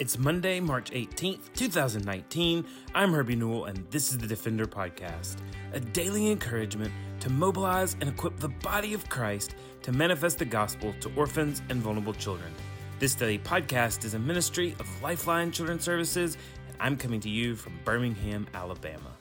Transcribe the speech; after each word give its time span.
It's 0.00 0.18
Monday, 0.18 0.58
March 0.58 0.90
18th, 0.90 1.54
2019. 1.54 2.66
I'm 2.96 3.12
Herbie 3.12 3.36
Newell, 3.36 3.66
and 3.66 3.86
this 3.92 4.10
is 4.10 4.18
the 4.18 4.26
Defender 4.26 4.66
Podcast, 4.66 5.36
a 5.72 5.78
daily 5.78 6.32
encouragement 6.32 6.92
to 7.20 7.30
mobilize 7.30 7.94
and 8.00 8.10
equip 8.10 8.36
the 8.38 8.48
body 8.48 8.92
of 8.92 9.08
Christ 9.08 9.54
to 9.82 9.92
manifest 9.92 10.40
the 10.40 10.46
gospel 10.46 10.92
to 10.98 11.12
orphans 11.14 11.62
and 11.68 11.80
vulnerable 11.80 12.12
children. 12.12 12.52
This 12.98 13.14
daily 13.14 13.38
podcast 13.38 14.04
is 14.04 14.14
a 14.14 14.18
ministry 14.18 14.74
of 14.80 15.00
Lifeline 15.00 15.52
Children's 15.52 15.84
Services, 15.84 16.36
and 16.66 16.76
I'm 16.80 16.96
coming 16.96 17.20
to 17.20 17.30
you 17.30 17.54
from 17.54 17.78
Birmingham, 17.84 18.48
Alabama. 18.52 19.13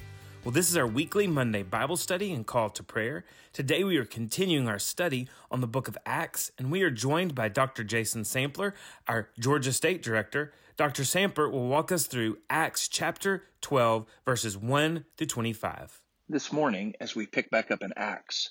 Well, 0.44 0.52
this 0.52 0.70
is 0.70 0.75
our 0.75 0.86
weekly 0.86 1.25
Monday 1.25 1.64
Bible 1.64 1.96
study 1.96 2.34
and 2.34 2.46
call 2.46 2.70
to 2.71 2.84
prayer. 2.84 3.23
Today 3.54 3.86
we 3.86 3.96
are 3.96 4.04
continuing 4.04 4.68
our 4.68 4.78
study 4.78 5.30
on 5.50 5.62
the 5.62 5.68
book 5.68 5.88
of 5.88 5.98
Acts, 6.05 6.52
and 6.57 6.70
we 6.70 6.82
are 6.82 6.92
joined 6.92 7.34
by 7.34 7.48
Dr. 7.48 7.86
Jason 7.86 8.25
Sampler, 8.25 8.74
our 9.07 9.29
Georgia 9.39 9.71
State 9.71 10.04
Director. 10.04 10.51
Dr. 10.75 11.06
Sampler 11.06 11.50
will 11.50 11.70
walk 11.70 11.93
us 11.93 12.07
through 12.07 12.39
Acts 12.50 12.89
chapter 12.89 13.46
12, 13.61 14.06
verses 14.25 14.57
1 14.57 15.06
through 15.15 15.28
25. 15.28 16.01
This 16.28 16.51
morning, 16.51 16.93
as 17.00 17.15
we 17.15 17.25
pick 17.25 17.50
back 17.50 17.71
up 17.71 17.82
in 17.82 17.93
Acts, 17.96 18.50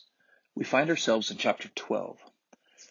we 0.55 0.65
find 0.65 0.89
ourselves 0.89 1.31
in 1.31 1.37
chapter 1.37 1.69
12. 1.75 2.17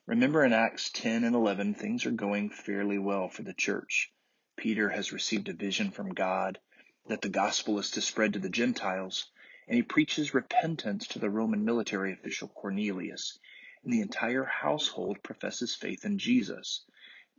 Remember 0.05 0.45
in 0.45 0.53
Acts 0.53 0.91
10 0.91 1.23
and 1.23 1.33
11, 1.33 1.73
things 1.73 2.05
are 2.05 2.11
going 2.11 2.51
fairly 2.51 2.99
well 2.99 3.29
for 3.29 3.41
the 3.41 3.55
church. 3.55 4.11
Peter 4.57 4.89
has 4.89 5.11
received 5.11 5.49
a 5.49 5.53
vision 5.53 5.89
from 5.89 6.13
God 6.13 6.59
that 7.07 7.21
the 7.21 7.29
gospel 7.29 7.79
is 7.79 7.91
to 7.91 8.01
spread 8.01 8.33
to 8.33 8.39
the 8.39 8.49
Gentiles, 8.49 9.31
and 9.67 9.75
he 9.75 9.81
preaches 9.81 10.33
repentance 10.33 11.07
to 11.07 11.19
the 11.19 11.29
Roman 11.29 11.65
military 11.65 12.13
official 12.13 12.47
Cornelius, 12.47 13.39
and 13.83 13.91
the 13.91 14.01
entire 14.01 14.43
household 14.43 15.23
professes 15.23 15.75
faith 15.75 16.05
in 16.05 16.17
Jesus. 16.17 16.85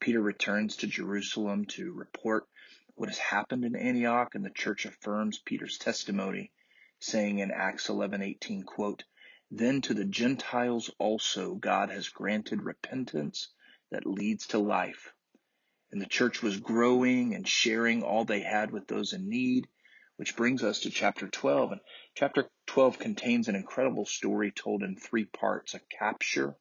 Peter 0.00 0.20
returns 0.20 0.76
to 0.76 0.86
Jerusalem 0.86 1.64
to 1.66 1.92
report 1.92 2.48
what 2.96 3.08
has 3.08 3.18
happened 3.18 3.64
in 3.64 3.76
Antioch, 3.76 4.34
and 4.34 4.44
the 4.44 4.50
church 4.50 4.84
affirms 4.84 5.38
Peter's 5.38 5.78
testimony, 5.78 6.50
saying 6.98 7.38
in 7.38 7.50
Acts 7.50 7.88
11:18, 7.88 8.64
quote, 8.64 9.04
"Then 9.50 9.80
to 9.82 9.94
the 9.94 10.04
Gentiles 10.04 10.90
also 10.98 11.54
God 11.54 11.90
has 11.90 12.08
granted 12.08 12.62
repentance 12.62 13.48
that 13.90 14.06
leads 14.06 14.48
to 14.48 14.58
life." 14.58 15.12
And 15.92 16.00
the 16.00 16.06
church 16.06 16.42
was 16.42 16.58
growing 16.58 17.34
and 17.34 17.46
sharing 17.46 18.02
all 18.02 18.24
they 18.24 18.40
had 18.40 18.70
with 18.70 18.88
those 18.88 19.12
in 19.12 19.28
need, 19.28 19.68
which 20.16 20.36
brings 20.36 20.62
us 20.62 20.80
to 20.80 20.90
chapter 20.90 21.28
12. 21.28 21.72
And 21.72 21.80
chapter 22.14 22.48
12 22.66 22.98
contains 22.98 23.48
an 23.48 23.54
incredible 23.54 24.06
story 24.06 24.50
told 24.50 24.82
in 24.82 24.96
three 24.96 25.26
parts 25.26 25.74
a 25.74 25.80
capture, 25.98 26.56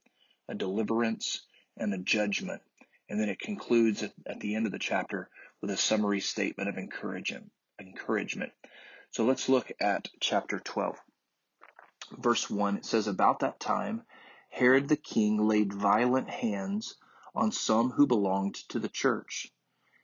a 0.50 0.56
deliverance, 0.56 1.46
and 1.78 1.94
a 1.94 1.98
judgment. 1.98 2.62
And 3.08 3.20
then 3.20 3.30
it 3.30 3.40
concludes 3.40 4.04
at, 4.04 4.12
at 4.28 4.42
the 4.42 4.56
end 4.56 4.66
of 4.66 4.74
the 4.74 4.80
chapter 4.80 5.30
with 5.62 5.72
a 5.72 5.78
summary 5.78 6.20
statement 6.20 6.70
of 6.70 6.78
encouragement. 6.78 7.52
encouragement. 7.80 8.52
So 9.12 9.24
let's 9.24 9.48
look 9.48 9.72
at 9.80 10.10
chapter 10.20 10.60
12. 10.60 10.98
Verse 12.18 12.50
1 12.50 12.78
it 12.78 12.86
says, 12.86 13.08
About 13.08 13.40
that 13.40 13.62
time, 13.62 14.04
Herod 14.50 14.90
the 14.90 14.98
king 14.98 15.38
laid 15.38 15.72
violent 15.72 16.30
hands 16.30 16.98
on 17.34 17.52
some 17.52 17.92
who 17.92 18.06
belonged 18.06 18.56
to 18.56 18.80
the 18.80 18.90
church. 18.90 19.52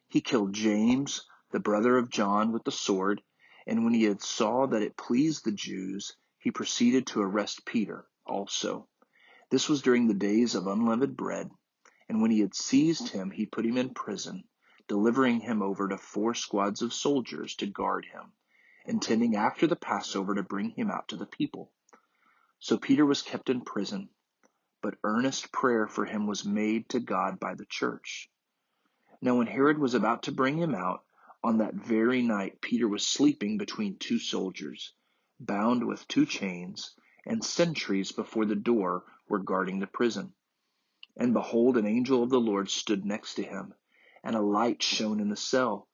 He 0.08 0.22
killed 0.22 0.54
James, 0.54 1.26
the 1.52 1.60
brother 1.60 1.98
of 1.98 2.10
John, 2.10 2.52
with 2.52 2.64
the 2.64 2.72
sword, 2.72 3.22
and 3.66 3.84
when 3.84 3.94
he 3.94 4.04
had 4.04 4.22
saw 4.22 4.66
that 4.68 4.82
it 4.82 4.96
pleased 4.96 5.44
the 5.44 5.52
Jews, 5.52 6.16
he 6.40 6.52
proceeded 6.52 7.08
to 7.08 7.22
arrest 7.22 7.66
Peter 7.66 8.08
also. 8.26 8.88
This 9.50 9.68
was 9.68 9.82
during 9.82 10.08
the 10.08 10.14
days 10.14 10.56
of 10.56 10.68
unleavened 10.68 11.18
bread, 11.18 11.52
and 12.08 12.22
when 12.22 12.32
he 12.32 12.40
had 12.40 12.56
seized 12.56 13.10
him, 13.10 13.32
he 13.32 13.46
put 13.46 13.66
him 13.66 13.78
in 13.78 13.94
prison, 13.94 14.46
delivering 14.88 15.42
him 15.42 15.62
over 15.62 15.90
to 15.90 15.98
four 15.98 16.34
squads 16.34 16.82
of 16.82 16.94
soldiers 16.94 17.56
to 17.56 17.68
guard 17.68 18.06
him, 18.06 18.32
intending 18.86 19.36
after 19.36 19.68
the 19.68 19.76
Passover 19.76 20.36
to 20.36 20.44
bring 20.44 20.70
him 20.70 20.90
out 20.90 21.10
to 21.10 21.18
the 21.18 21.26
people. 21.26 21.72
So 22.60 22.78
Peter 22.78 23.06
was 23.06 23.22
kept 23.22 23.50
in 23.50 23.62
prison 23.62 24.10
but 24.82 24.98
earnest 25.04 25.52
prayer 25.52 25.88
for 25.88 26.06
him 26.06 26.28
was 26.28 26.46
made 26.46 26.88
to 26.90 27.00
God 27.00 27.40
by 27.40 27.56
the 27.56 27.66
church. 27.66 28.30
Now, 29.22 29.38
when 29.38 29.48
Herod 29.48 29.80
was 29.80 29.96
about 29.96 30.24
to 30.24 30.32
bring 30.32 30.58
him 30.58 30.76
out, 30.76 31.04
on 31.44 31.58
that 31.58 31.74
very 31.74 32.22
night 32.22 32.62
Peter 32.62 32.88
was 32.88 33.06
sleeping 33.06 33.58
between 33.58 33.98
two 33.98 34.20
soldiers, 34.20 34.94
bound 35.40 35.86
with 35.86 36.08
two 36.08 36.26
chains, 36.26 36.94
and 37.26 37.44
sentries 37.44 38.12
before 38.12 38.46
the 38.46 38.56
door 38.56 39.04
were 39.28 39.40
guarding 39.40 39.80
the 39.80 39.88
prison. 39.88 40.34
And 41.16 41.34
behold, 41.34 41.78
an 41.78 41.86
angel 41.86 42.22
of 42.22 42.30
the 42.30 42.40
Lord 42.40 42.70
stood 42.70 43.06
next 43.06 43.36
to 43.36 43.44
him, 43.44 43.74
and 44.24 44.36
a 44.36 44.42
light 44.42 44.84
shone 44.84 45.20
in 45.20 45.30
the 45.30 45.36
cell. 45.36 45.88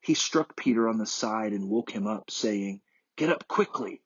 He 0.00 0.14
struck 0.14 0.56
Peter 0.56 0.88
on 0.88 0.98
the 0.98 1.06
side 1.06 1.52
and 1.52 1.68
woke 1.68 1.90
him 1.90 2.06
up, 2.06 2.30
saying, 2.30 2.80
Get 3.16 3.30
up 3.30 3.48
quickly! 3.48 4.02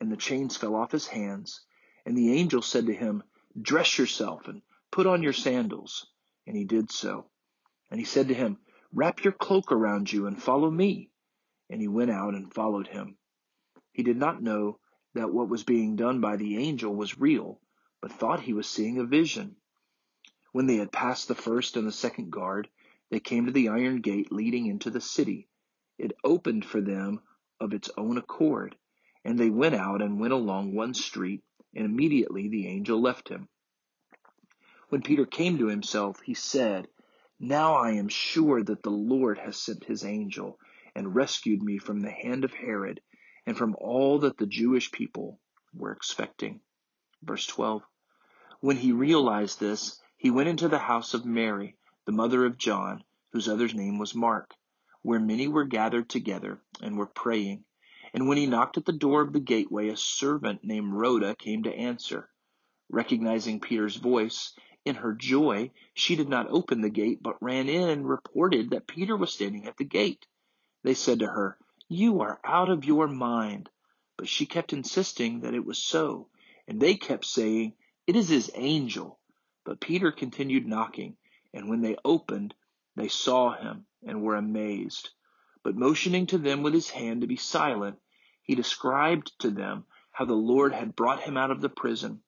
And 0.00 0.10
the 0.10 0.16
chains 0.16 0.56
fell 0.56 0.74
off 0.74 0.92
his 0.92 1.06
hands. 1.06 1.62
And 2.04 2.16
the 2.16 2.32
angel 2.32 2.60
said 2.60 2.86
to 2.86 2.94
him, 2.94 3.22
Dress 3.60 3.98
yourself 3.98 4.48
and 4.48 4.62
put 4.90 5.06
on 5.06 5.22
your 5.22 5.32
sandals. 5.32 6.06
And 6.46 6.56
he 6.56 6.64
did 6.64 6.90
so. 6.90 7.26
And 7.90 8.00
he 8.00 8.04
said 8.04 8.28
to 8.28 8.34
him, 8.34 8.58
Wrap 8.92 9.24
your 9.24 9.32
cloak 9.32 9.72
around 9.72 10.12
you 10.12 10.26
and 10.26 10.40
follow 10.40 10.70
me. 10.70 11.10
And 11.70 11.80
he 11.80 11.88
went 11.88 12.10
out 12.10 12.34
and 12.34 12.52
followed 12.52 12.86
him. 12.86 13.16
He 13.92 14.02
did 14.02 14.16
not 14.16 14.42
know 14.42 14.78
that 15.14 15.32
what 15.32 15.48
was 15.48 15.64
being 15.64 15.96
done 15.96 16.20
by 16.20 16.36
the 16.36 16.58
angel 16.58 16.94
was 16.94 17.18
real, 17.18 17.60
but 18.00 18.12
thought 18.12 18.40
he 18.40 18.52
was 18.52 18.68
seeing 18.68 18.98
a 18.98 19.04
vision. 19.04 19.56
When 20.52 20.66
they 20.66 20.76
had 20.76 20.92
passed 20.92 21.28
the 21.28 21.34
first 21.34 21.76
and 21.76 21.86
the 21.86 21.92
second 21.92 22.30
guard, 22.30 22.68
they 23.10 23.20
came 23.20 23.46
to 23.46 23.52
the 23.52 23.68
iron 23.68 24.00
gate 24.00 24.32
leading 24.32 24.66
into 24.66 24.90
the 24.90 25.00
city. 25.00 25.48
It 25.98 26.16
opened 26.24 26.64
for 26.64 26.80
them 26.80 27.20
of 27.60 27.72
its 27.72 27.90
own 27.96 28.18
accord, 28.18 28.76
and 29.24 29.38
they 29.38 29.50
went 29.50 29.74
out 29.74 30.02
and 30.02 30.20
went 30.20 30.32
along 30.32 30.74
one 30.74 30.94
street 30.94 31.44
and 31.74 31.84
immediately 31.84 32.48
the 32.48 32.66
angel 32.66 33.00
left 33.00 33.28
him. 33.28 33.48
When 34.88 35.02
Peter 35.02 35.26
came 35.26 35.58
to 35.58 35.66
himself, 35.66 36.20
he 36.20 36.34
said, 36.34 36.88
Now 37.40 37.74
I 37.74 37.92
am 37.92 38.08
sure 38.08 38.62
that 38.62 38.82
the 38.82 38.90
Lord 38.90 39.38
has 39.38 39.56
sent 39.56 39.84
his 39.84 40.04
angel 40.04 40.58
and 40.94 41.14
rescued 41.14 41.62
me 41.62 41.78
from 41.78 42.00
the 42.00 42.10
hand 42.10 42.44
of 42.44 42.52
Herod 42.52 43.00
and 43.46 43.56
from 43.56 43.74
all 43.78 44.20
that 44.20 44.36
the 44.36 44.46
Jewish 44.46 44.92
people 44.92 45.40
were 45.74 45.92
expecting. 45.92 46.60
Verse 47.22 47.46
12. 47.46 47.82
When 48.60 48.76
he 48.76 48.92
realized 48.92 49.60
this, 49.60 50.00
he 50.16 50.30
went 50.30 50.48
into 50.48 50.68
the 50.68 50.78
house 50.78 51.14
of 51.14 51.24
Mary, 51.24 51.76
the 52.04 52.12
mother 52.12 52.44
of 52.44 52.56
John, 52.58 53.02
whose 53.32 53.48
other's 53.48 53.74
name 53.74 53.98
was 53.98 54.14
Mark, 54.14 54.54
where 55.02 55.20
many 55.20 55.48
were 55.48 55.64
gathered 55.64 56.08
together 56.08 56.60
and 56.80 56.96
were 56.96 57.06
praying. 57.06 57.64
And 58.14 58.28
when 58.28 58.38
he 58.38 58.46
knocked 58.46 58.78
at 58.78 58.84
the 58.84 58.92
door 58.92 59.22
of 59.22 59.32
the 59.32 59.40
gateway, 59.40 59.88
a 59.88 59.96
servant 59.96 60.62
named 60.62 60.94
Rhoda 60.94 61.34
came 61.34 61.64
to 61.64 61.74
answer. 61.74 62.30
Recognizing 62.88 63.58
Peter's 63.58 63.96
voice, 63.96 64.54
in 64.84 64.94
her 64.94 65.14
joy, 65.14 65.72
she 65.94 66.14
did 66.14 66.28
not 66.28 66.48
open 66.48 66.80
the 66.80 66.90
gate, 66.90 67.20
but 67.20 67.42
ran 67.42 67.68
in 67.68 67.88
and 67.88 68.08
reported 68.08 68.70
that 68.70 68.86
Peter 68.86 69.16
was 69.16 69.32
standing 69.32 69.66
at 69.66 69.76
the 69.78 69.84
gate. 69.84 70.26
They 70.84 70.94
said 70.94 71.18
to 71.18 71.26
her, 71.26 71.58
You 71.88 72.20
are 72.20 72.38
out 72.44 72.68
of 72.68 72.84
your 72.84 73.08
mind. 73.08 73.68
But 74.16 74.28
she 74.28 74.46
kept 74.46 74.72
insisting 74.72 75.40
that 75.40 75.54
it 75.54 75.66
was 75.66 75.78
so, 75.78 76.28
and 76.68 76.80
they 76.80 76.94
kept 76.94 77.24
saying, 77.24 77.74
It 78.06 78.14
is 78.14 78.28
his 78.28 78.48
angel. 78.54 79.18
But 79.64 79.80
Peter 79.80 80.12
continued 80.12 80.68
knocking, 80.68 81.16
and 81.52 81.68
when 81.68 81.80
they 81.80 81.96
opened, 82.04 82.54
they 82.94 83.08
saw 83.08 83.56
him 83.56 83.86
and 84.06 84.22
were 84.22 84.36
amazed. 84.36 85.10
But 85.64 85.74
motioning 85.74 86.26
to 86.26 86.38
them 86.38 86.62
with 86.62 86.74
his 86.74 86.90
hand 86.90 87.22
to 87.22 87.26
be 87.26 87.36
silent, 87.36 87.98
he 88.44 88.54
described 88.54 89.32
to 89.40 89.50
them 89.50 89.86
how 90.12 90.24
the 90.24 90.34
Lord 90.34 90.72
had 90.72 90.94
brought 90.94 91.22
him 91.22 91.36
out 91.36 91.50
of 91.50 91.60
the 91.60 91.68
prison. 91.68 92.22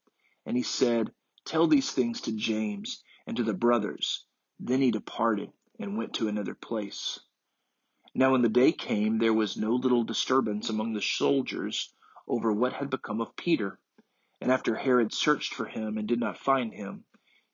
And 0.45 0.57
he 0.57 0.63
said, 0.63 1.13
Tell 1.45 1.67
these 1.67 1.93
things 1.93 2.23
to 2.23 2.33
James 2.33 3.03
and 3.27 3.37
to 3.37 3.45
the 3.45 3.55
brothers. 3.55 4.25
Then 4.59 4.81
he 4.81 4.91
departed 4.91 5.53
and 5.79 5.97
went 5.97 6.15
to 6.15 6.29
another 6.29 6.55
place. 6.55 7.21
Now 8.15 8.33
when 8.33 8.41
the 8.41 8.49
day 8.49 8.73
came, 8.73 9.19
there 9.19 9.35
was 9.35 9.59
no 9.59 9.75
little 9.75 10.05
disturbance 10.05 10.71
among 10.71 10.95
the 10.95 11.03
soldiers 11.03 11.93
over 12.27 12.51
what 12.51 12.73
had 12.73 12.89
become 12.89 13.21
of 13.21 13.37
Peter. 13.37 13.79
And 14.41 14.51
after 14.51 14.75
Herod 14.75 15.13
searched 15.13 15.55
for 15.55 15.67
him 15.67 15.99
and 15.99 16.09
did 16.09 16.19
not 16.19 16.39
find 16.39 16.73
him, 16.73 17.05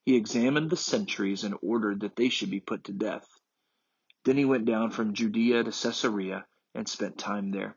he 0.05 0.15
examined 0.15 0.71
the 0.71 0.77
sentries 0.77 1.43
and 1.43 1.59
ordered 1.63 2.01
that 2.01 2.15
they 2.15 2.29
should 2.29 2.51
be 2.51 2.61
put 2.61 2.85
to 2.85 2.93
death. 2.93 3.29
Then 4.25 4.37
he 4.37 4.45
went 4.45 4.67
down 4.67 4.93
from 4.93 5.15
Judea 5.15 5.65
to 5.65 5.73
Caesarea 5.73 6.47
and 6.75 6.89
spent 6.89 7.19
time 7.19 7.51
there. 7.51 7.77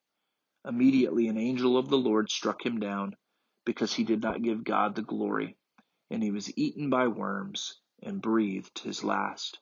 Immediately 0.63 1.27
an 1.27 1.37
angel 1.37 1.77
of 1.77 1.89
the 1.89 1.97
Lord 1.97 2.29
struck 2.29 2.65
him 2.65 2.79
down 2.79 3.15
because 3.65 3.93
he 3.93 4.03
did 4.03 4.21
not 4.21 4.43
give 4.43 4.63
God 4.63 4.95
the 4.95 5.01
glory, 5.01 5.57
and 6.09 6.21
he 6.21 6.31
was 6.31 6.55
eaten 6.57 6.89
by 6.89 7.07
worms 7.07 7.79
and 8.03 8.21
breathed 8.21 8.79
his 8.79 9.03
last. 9.03 9.59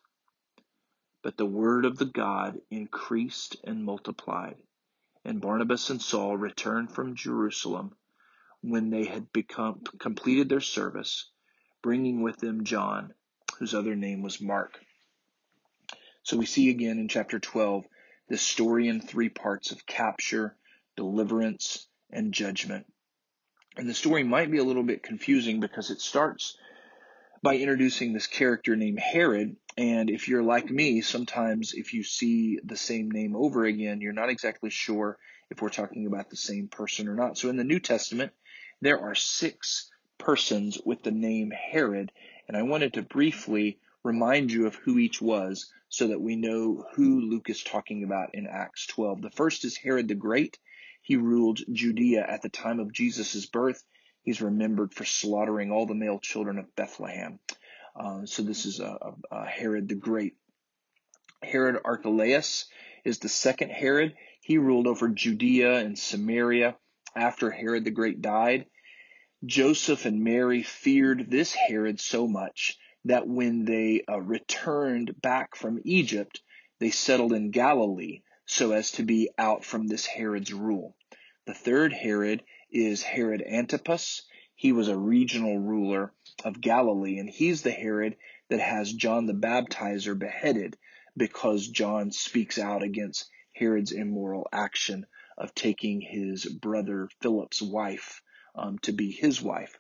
But 1.21 1.37
the 1.37 1.45
word 1.45 1.85
of 1.85 1.97
the 1.97 2.05
God 2.05 2.59
increased 2.69 3.57
and 3.63 3.83
multiplied, 3.83 4.57
and 5.23 5.41
Barnabas 5.41 5.89
and 5.89 6.01
Saul 6.01 6.37
returned 6.37 6.93
from 6.93 7.15
Jerusalem 7.15 7.95
when 8.61 8.89
they 8.89 9.05
had 9.05 9.31
become 9.31 9.81
completed 9.99 10.49
their 10.49 10.59
service, 10.59 11.29
bringing 11.81 12.21
with 12.21 12.37
them 12.37 12.63
John, 12.65 13.13
whose 13.57 13.73
other 13.73 13.95
name 13.95 14.21
was 14.21 14.41
Mark. 14.41 14.79
So 16.23 16.37
we 16.37 16.45
see 16.45 16.69
again 16.69 16.99
in 16.99 17.07
chapter 17.07 17.39
12 17.39 17.85
this 18.27 18.41
story 18.41 18.87
in 18.87 19.01
three 19.01 19.29
parts 19.29 19.71
of 19.71 19.85
capture, 19.85 20.57
deliverance, 20.99 21.87
and 22.11 22.33
judgment. 22.33 22.85
And 23.77 23.87
the 23.87 23.93
story 23.93 24.23
might 24.23 24.51
be 24.51 24.57
a 24.57 24.65
little 24.65 24.83
bit 24.83 25.01
confusing 25.01 25.61
because 25.61 25.91
it 25.91 26.01
starts 26.01 26.57
by 27.41 27.55
introducing 27.55 28.11
this 28.11 28.27
character 28.27 28.75
named 28.75 28.99
Herod. 28.99 29.55
And 29.77 30.09
if 30.09 30.27
you're 30.27 30.43
like 30.43 30.69
me, 30.69 30.99
sometimes 30.99 31.73
if 31.73 31.93
you 31.93 32.03
see 32.03 32.59
the 32.65 32.75
same 32.75 33.11
name 33.11 33.33
over 33.37 33.63
again, 33.63 34.01
you're 34.01 34.11
not 34.11 34.29
exactly 34.29 34.69
sure 34.69 35.17
if 35.49 35.61
we're 35.61 35.69
talking 35.69 36.05
about 36.05 36.29
the 36.29 36.35
same 36.35 36.67
person 36.67 37.07
or 37.07 37.15
not. 37.15 37.37
So 37.37 37.47
in 37.47 37.55
the 37.55 37.63
New 37.63 37.79
Testament, 37.79 38.33
there 38.81 38.99
are 38.99 39.15
six 39.15 39.89
persons 40.17 40.77
with 40.85 41.01
the 41.01 41.11
name 41.11 41.51
Herod. 41.51 42.11
And 42.49 42.57
I 42.57 42.63
wanted 42.63 42.95
to 42.95 43.03
briefly 43.03 43.79
remind 44.03 44.51
you 44.51 44.67
of 44.67 44.75
who 44.75 44.97
each 44.97 45.21
was 45.21 45.71
so 45.87 46.07
that 46.07 46.19
we 46.19 46.35
know 46.35 46.83
who 46.95 47.21
Luke 47.21 47.49
is 47.49 47.63
talking 47.63 48.03
about 48.03 48.35
in 48.35 48.47
Acts 48.47 48.85
12. 48.87 49.21
The 49.21 49.31
first 49.31 49.63
is 49.63 49.77
Herod 49.77 50.09
the 50.09 50.15
Great. 50.15 50.59
He 51.09 51.15
ruled 51.15 51.61
Judea 51.73 52.23
at 52.23 52.43
the 52.43 52.49
time 52.49 52.79
of 52.79 52.93
Jesus' 52.93 53.47
birth. 53.47 53.83
He's 54.21 54.43
remembered 54.43 54.93
for 54.93 55.05
slaughtering 55.05 55.71
all 55.71 55.87
the 55.87 55.95
male 55.95 56.19
children 56.19 56.59
of 56.59 56.75
Bethlehem. 56.75 57.39
Uh, 57.95 58.27
so 58.27 58.43
this 58.43 58.67
is 58.67 58.79
uh, 58.79 58.95
uh, 59.31 59.43
Herod 59.43 59.89
the 59.89 59.95
Great. 59.95 60.35
Herod 61.41 61.81
Archelaus 61.83 62.65
is 63.03 63.17
the 63.17 63.27
second 63.27 63.71
Herod. 63.71 64.13
He 64.41 64.59
ruled 64.59 64.85
over 64.85 65.09
Judea 65.09 65.79
and 65.79 65.97
Samaria 65.97 66.77
after 67.15 67.49
Herod 67.49 67.85
the 67.85 67.89
Great 67.89 68.21
died. 68.21 68.67
Joseph 69.43 70.05
and 70.05 70.23
Mary 70.23 70.61
feared 70.61 71.31
this 71.31 71.55
Herod 71.55 71.99
so 71.99 72.27
much 72.27 72.77
that 73.05 73.27
when 73.27 73.65
they 73.65 74.03
uh, 74.07 74.21
returned 74.21 75.19
back 75.19 75.55
from 75.55 75.81
Egypt, 75.85 76.39
they 76.77 76.91
settled 76.91 77.33
in 77.33 77.49
Galilee 77.49 78.21
so 78.45 78.73
as 78.73 78.91
to 78.91 79.03
be 79.03 79.31
out 79.39 79.65
from 79.65 79.87
this 79.87 80.05
Herod's 80.05 80.53
rule. 80.53 80.95
The 81.49 81.55
third 81.55 81.93
Herod 81.93 82.43
is 82.69 83.01
Herod 83.01 83.41
Antipas. 83.41 84.21
He 84.53 84.71
was 84.71 84.87
a 84.87 84.95
regional 84.95 85.57
ruler 85.57 86.13
of 86.43 86.61
Galilee, 86.61 87.17
and 87.17 87.27
he's 87.27 87.63
the 87.63 87.71
Herod 87.71 88.17
that 88.49 88.59
has 88.59 88.93
John 88.93 89.25
the 89.25 89.33
Baptizer 89.33 90.13
beheaded 90.13 90.77
because 91.17 91.67
John 91.67 92.11
speaks 92.11 92.59
out 92.59 92.83
against 92.83 93.31
Herod's 93.51 93.91
immoral 93.91 94.47
action 94.53 95.07
of 95.39 95.55
taking 95.55 96.01
his 96.01 96.45
brother 96.45 97.09
Philip's 97.19 97.63
wife 97.63 98.21
um, 98.53 98.77
to 98.83 98.91
be 98.91 99.09
his 99.09 99.41
wife. 99.41 99.75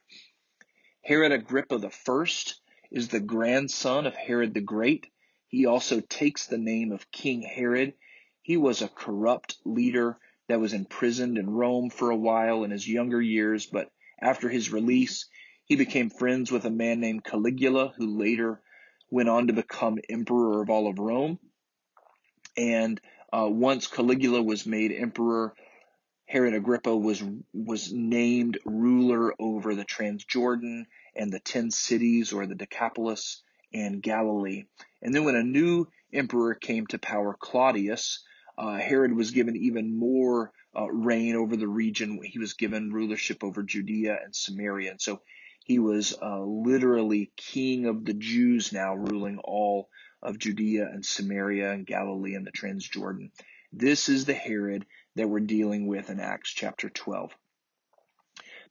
Herod 1.03 1.31
Agrippa 1.31 1.87
first 1.91 2.61
is 2.89 3.09
the 3.09 3.19
grandson 3.19 4.07
of 4.07 4.15
Herod 4.15 4.55
the 4.55 4.61
Great. 4.61 5.05
He 5.45 5.67
also 5.67 5.99
takes 5.99 6.47
the 6.47 6.57
name 6.57 6.91
of 6.91 7.11
King 7.11 7.43
Herod. 7.43 7.93
He 8.41 8.57
was 8.57 8.81
a 8.81 8.87
corrupt 8.87 9.57
leader 9.65 10.17
that 10.49 10.59
was 10.59 10.73
imprisoned 10.73 11.37
in 11.37 11.49
Rome 11.49 11.89
for 11.89 12.09
a 12.09 12.15
while 12.17 12.63
in 12.63 12.71
his 12.71 12.87
younger 12.87 13.21
years, 13.21 13.67
but 13.67 13.89
after 14.19 14.49
his 14.49 14.73
release, 14.73 15.27
he 15.65 15.75
became 15.75 16.09
friends 16.09 16.51
with 16.51 16.65
a 16.65 16.71
man 16.71 16.99
named 16.99 17.23
Caligula, 17.23 17.93
who 17.95 18.17
later 18.17 18.59
went 19.11 19.29
on 19.29 19.47
to 19.47 19.53
become 19.53 19.99
emperor 20.09 20.61
of 20.61 20.69
all 20.69 20.89
of 20.89 20.99
Rome. 20.99 21.39
And 22.57 22.99
uh, 23.31 23.47
once 23.49 23.87
Caligula 23.87 24.41
was 24.41 24.65
made 24.65 24.91
emperor, 24.91 25.53
Herod 26.25 26.55
Agrippa 26.55 26.95
was 26.95 27.23
was 27.53 27.93
named 27.93 28.59
ruler 28.65 29.33
over 29.39 29.75
the 29.75 29.85
Transjordan 29.85 30.85
and 31.15 31.31
the 31.31 31.39
ten 31.39 31.71
cities 31.71 32.33
or 32.33 32.45
the 32.45 32.55
Decapolis 32.55 33.43
and 33.73 34.01
Galilee. 34.01 34.65
And 35.01 35.13
then 35.13 35.25
when 35.25 35.35
a 35.35 35.43
new 35.43 35.87
emperor 36.11 36.55
came 36.55 36.87
to 36.87 36.97
power, 36.97 37.35
Claudius, 37.39 38.23
uh, 38.59 38.77
Herod 38.77 39.15
was 39.15 39.31
given 39.31 39.55
even 39.55 39.97
more 39.97 40.51
uh, 40.77 40.91
reign 40.91 41.35
over 41.35 41.55
the 41.55 41.67
region. 41.67 42.19
He 42.21 42.39
was 42.39 42.53
given 42.53 42.91
rulership 42.91 43.41
over 43.41 43.63
Judea 43.63 44.19
and 44.21 44.35
Samaria. 44.35 44.91
And 44.91 45.01
so 45.01 45.21
he 45.63 45.79
was 45.79 46.13
uh, 46.21 46.41
literally 46.41 47.31
king 47.37 47.85
of 47.85 48.03
the 48.03 48.13
Jews 48.13 48.73
now, 48.73 48.95
ruling 48.95 49.39
all 49.39 49.87
of 50.21 50.37
Judea 50.37 50.89
and 50.91 51.05
Samaria 51.05 51.71
and 51.71 51.85
Galilee 51.85 52.35
and 52.35 52.45
the 52.45 52.51
Transjordan. 52.51 53.31
This 53.71 54.09
is 54.09 54.25
the 54.25 54.33
Herod 54.33 54.85
that 55.15 55.29
we're 55.29 55.39
dealing 55.39 55.87
with 55.87 56.09
in 56.09 56.19
Acts 56.19 56.51
chapter 56.51 56.89
12. 56.89 57.31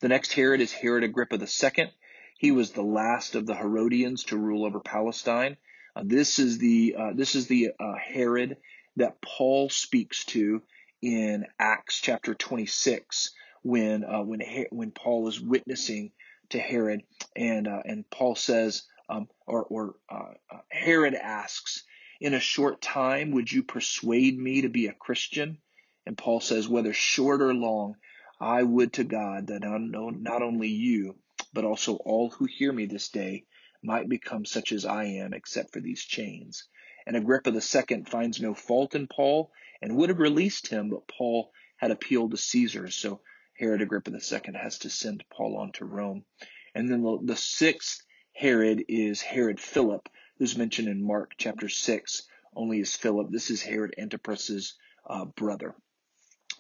The 0.01 0.09
next 0.09 0.35
Herod 0.35 0.61
is 0.61 0.71
Herod 0.71 1.03
Agrippa 1.03 1.39
II. 1.39 1.93
He 2.37 2.51
was 2.51 2.73
the 2.73 2.83
last 2.83 3.35
of 3.35 3.47
the 3.47 3.55
Herodians 3.55 4.25
to 4.25 4.37
rule 4.37 4.67
over 4.67 4.81
Palestine. 4.81 5.57
Uh, 5.97 6.03
this 6.05 6.39
is 6.39 6.59
the 6.59 6.95
uh, 6.99 7.13
this 7.15 7.35
is 7.35 7.47
the 7.47 7.71
uh, 7.81 7.95
Herod 7.95 8.59
that 8.99 9.21
Paul 9.23 9.71
speaks 9.71 10.25
to 10.27 10.63
in 11.03 11.47
Acts 11.59 12.01
chapter 12.01 12.35
26 12.35 13.33
when 13.63 14.05
uh, 14.05 14.23
when 14.23 14.41
when 14.71 14.91
Paul 14.91 15.29
is 15.29 15.41
witnessing 15.41 16.13
to 16.51 16.59
Herod 16.59 17.03
and 17.37 17.69
uh, 17.69 17.83
and 17.85 18.09
Paul 18.11 18.35
says 18.37 18.85
um, 19.09 19.29
or, 19.47 19.65
or 19.65 19.95
uh, 20.11 20.59
Herod 20.71 21.15
asks 21.15 21.85
in 22.21 22.35
a 22.35 22.41
short 22.41 22.83
time 22.83 23.33
would 23.33 23.51
you 23.51 23.63
persuade 23.63 24.39
me 24.39 24.63
to 24.63 24.69
be 24.69 24.87
a 24.87 24.93
Christian 24.95 25.59
and 26.07 26.19
Paul 26.19 26.41
says 26.41 26.69
whether 26.69 26.93
short 26.93 27.43
or 27.43 27.55
long 27.55 27.95
I 28.41 28.63
would 28.63 28.95
to 28.95 29.05
God 29.05 29.49
that 29.49 29.63
not 29.63 30.43
only 30.43 30.69
you 30.69 31.17
but 31.53 31.65
also 31.65 31.97
all 31.97 32.31
who 32.31 32.47
hear 32.47 32.73
me 32.73 32.87
this 32.87 33.09
day 33.09 33.45
might 33.83 34.09
become 34.09 34.45
such 34.45 34.73
as 34.73 34.85
I 34.85 35.05
am, 35.05 35.33
except 35.33 35.73
for 35.73 35.81
these 35.81 36.03
chains. 36.03 36.65
And 37.09 37.17
Agrippa 37.17 37.51
II 37.51 38.05
finds 38.05 38.39
no 38.39 38.53
fault 38.53 38.95
in 38.95 39.07
Paul 39.07 39.51
and 39.81 39.97
would 39.97 40.11
have 40.11 40.19
released 40.19 40.67
him, 40.67 40.91
but 40.91 41.09
Paul 41.09 41.51
had 41.79 41.91
appealed 41.91 42.33
to 42.33 42.37
Caesar, 42.37 42.91
so 42.91 43.23
Herod 43.59 43.81
Agrippa 43.81 44.11
II 44.11 44.53
has 44.61 44.81
to 44.81 44.91
send 44.91 45.25
Paul 45.31 45.57
on 45.57 45.73
to 45.73 45.87
Rome. 45.87 46.27
And 46.75 46.87
then 46.91 47.01
the, 47.01 47.19
the 47.25 47.37
sixth 47.37 48.05
Herod 48.35 48.85
is 48.89 49.23
Herod 49.23 49.59
Philip, 49.59 50.07
who's 50.37 50.59
mentioned 50.59 50.89
in 50.89 51.03
Mark 51.03 51.33
chapter 51.39 51.71
6, 51.71 52.29
only 52.55 52.83
as 52.83 52.95
Philip. 52.95 53.31
This 53.31 53.51
is 53.51 53.63
Herod 53.63 53.95
Antipas's 53.97 54.77
uh, 55.09 55.25
brother. 55.25 55.75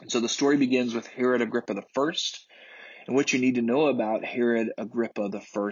And 0.00 0.11
so 0.11 0.21
the 0.21 0.31
story 0.31 0.57
begins 0.57 0.95
with 0.95 1.07
Herod 1.09 1.43
Agrippa 1.43 1.75
I, 1.75 2.12
and 3.07 3.14
what 3.14 3.35
you 3.35 3.38
need 3.38 3.57
to 3.57 3.62
know 3.62 3.88
about 3.88 4.25
Herod 4.25 4.71
Agrippa 4.78 5.28
I 5.31 5.71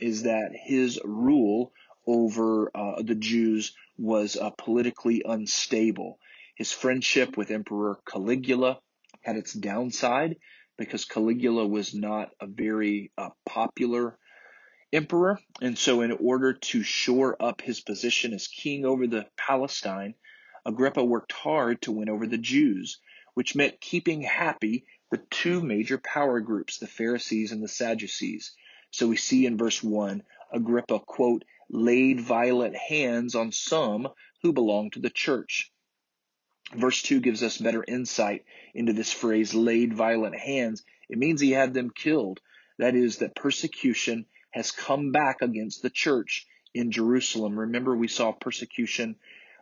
is 0.00 0.24
that 0.24 0.50
his 0.52 1.00
rule 1.02 1.72
over 2.08 2.70
uh, 2.74 3.02
the 3.02 3.14
Jews 3.14 3.74
was 3.98 4.36
uh, 4.36 4.50
politically 4.50 5.22
unstable. 5.24 6.18
His 6.56 6.72
friendship 6.72 7.36
with 7.36 7.50
Emperor 7.50 8.00
Caligula 8.10 8.80
had 9.20 9.36
its 9.36 9.52
downside 9.52 10.36
because 10.78 11.04
Caligula 11.04 11.66
was 11.66 11.94
not 11.94 12.30
a 12.40 12.46
very 12.46 13.12
uh, 13.18 13.30
popular 13.44 14.18
emperor. 14.92 15.38
And 15.60 15.76
so, 15.76 16.00
in 16.00 16.12
order 16.12 16.54
to 16.54 16.82
shore 16.82 17.36
up 17.40 17.60
his 17.60 17.80
position 17.80 18.32
as 18.32 18.48
king 18.48 18.86
over 18.86 19.06
the 19.06 19.26
Palestine, 19.36 20.14
Agrippa 20.64 21.04
worked 21.04 21.32
hard 21.32 21.82
to 21.82 21.92
win 21.92 22.08
over 22.08 22.26
the 22.26 22.38
Jews, 22.38 23.00
which 23.34 23.54
meant 23.54 23.80
keeping 23.80 24.22
happy 24.22 24.86
the 25.10 25.18
two 25.30 25.60
major 25.60 25.98
power 25.98 26.40
groups, 26.40 26.78
the 26.78 26.86
Pharisees 26.86 27.52
and 27.52 27.62
the 27.62 27.68
Sadducees. 27.68 28.54
So 28.90 29.08
we 29.08 29.16
see 29.16 29.46
in 29.46 29.58
verse 29.58 29.82
1, 29.82 30.22
Agrippa, 30.52 31.00
quote, 31.00 31.44
laid 31.70 32.20
violent 32.20 32.76
hands 32.76 33.34
on 33.34 33.52
some 33.52 34.08
who 34.42 34.52
belonged 34.52 34.94
to 34.94 35.00
the 35.00 35.10
church. 35.10 35.70
Verse 36.74 37.02
2 37.02 37.20
gives 37.20 37.42
us 37.42 37.58
better 37.58 37.84
insight 37.86 38.44
into 38.74 38.92
this 38.92 39.12
phrase, 39.12 39.54
laid 39.54 39.94
violent 39.94 40.36
hands. 40.36 40.84
It 41.08 41.18
means 41.18 41.40
he 41.40 41.52
had 41.52 41.72
them 41.74 41.90
killed. 41.90 42.40
That 42.78 42.94
is, 42.94 43.18
that 43.18 43.34
persecution 43.34 44.26
has 44.50 44.70
come 44.70 45.12
back 45.12 45.42
against 45.42 45.82
the 45.82 45.90
church 45.90 46.46
in 46.74 46.92
Jerusalem. 46.92 47.58
Remember, 47.58 47.96
we 47.96 48.08
saw 48.08 48.32
persecution 48.32 49.16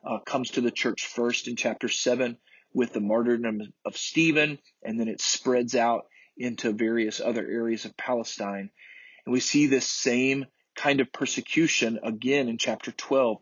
uh, 0.04 0.18
comes 0.18 0.50
to 0.52 0.60
the 0.60 0.70
church 0.70 1.06
first 1.06 1.48
in 1.48 1.56
chapter 1.56 1.88
7 1.88 2.36
with 2.72 2.92
the 2.92 3.00
martyrdom 3.00 3.72
of 3.84 3.96
Stephen, 3.96 4.58
and 4.82 5.00
then 5.00 5.08
it 5.08 5.20
spreads 5.20 5.74
out 5.74 6.06
into 6.36 6.72
various 6.72 7.20
other 7.20 7.46
areas 7.46 7.84
of 7.84 7.96
Palestine. 7.96 8.70
And 9.24 9.32
we 9.32 9.40
see 9.40 9.66
this 9.66 9.88
same 9.88 10.46
kind 10.76 11.00
of 11.00 11.12
persecution 11.12 11.98
again 12.02 12.48
in 12.48 12.58
chapter 12.58 12.92
12. 12.92 13.38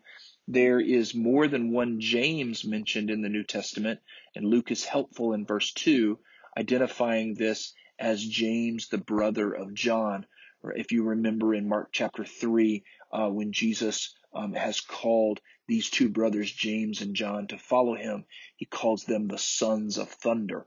There 0.47 0.81
is 0.81 1.14
more 1.14 1.49
than 1.49 1.73
one 1.73 2.00
James 2.00 2.64
mentioned 2.64 3.11
in 3.11 3.23
the 3.23 3.29
New 3.29 3.45
Testament, 3.45 4.00
and 4.35 4.47
Luke 4.47 4.71
is 4.71 4.85
helpful 4.85 5.33
in 5.33 5.47
verse 5.47 5.73
2, 5.73 6.19
identifying 6.57 7.35
this 7.35 7.75
as 7.99 8.25
James, 8.25 8.88
the 8.88 8.99
brother 8.99 9.53
of 9.53 9.75
John. 9.75 10.26
Or 10.62 10.73
if 10.73 10.93
you 10.93 11.03
remember 11.03 11.55
in 11.55 11.69
Mark 11.69 11.91
chapter 11.93 12.25
3, 12.25 12.85
uh, 13.12 13.29
when 13.29 13.53
Jesus 13.53 14.14
um, 14.35 14.55
has 14.55 14.81
called 14.81 15.41
these 15.67 15.91
two 15.91 16.09
brothers, 16.09 16.53
James 16.53 17.00
and 17.00 17.14
John, 17.14 17.47
to 17.49 17.59
follow 17.59 17.95
him, 17.95 18.25
he 18.57 18.64
calls 18.64 19.05
them 19.05 19.29
the 19.29 19.38
sons 19.38 19.99
of 19.99 20.09
thunder. 20.09 20.67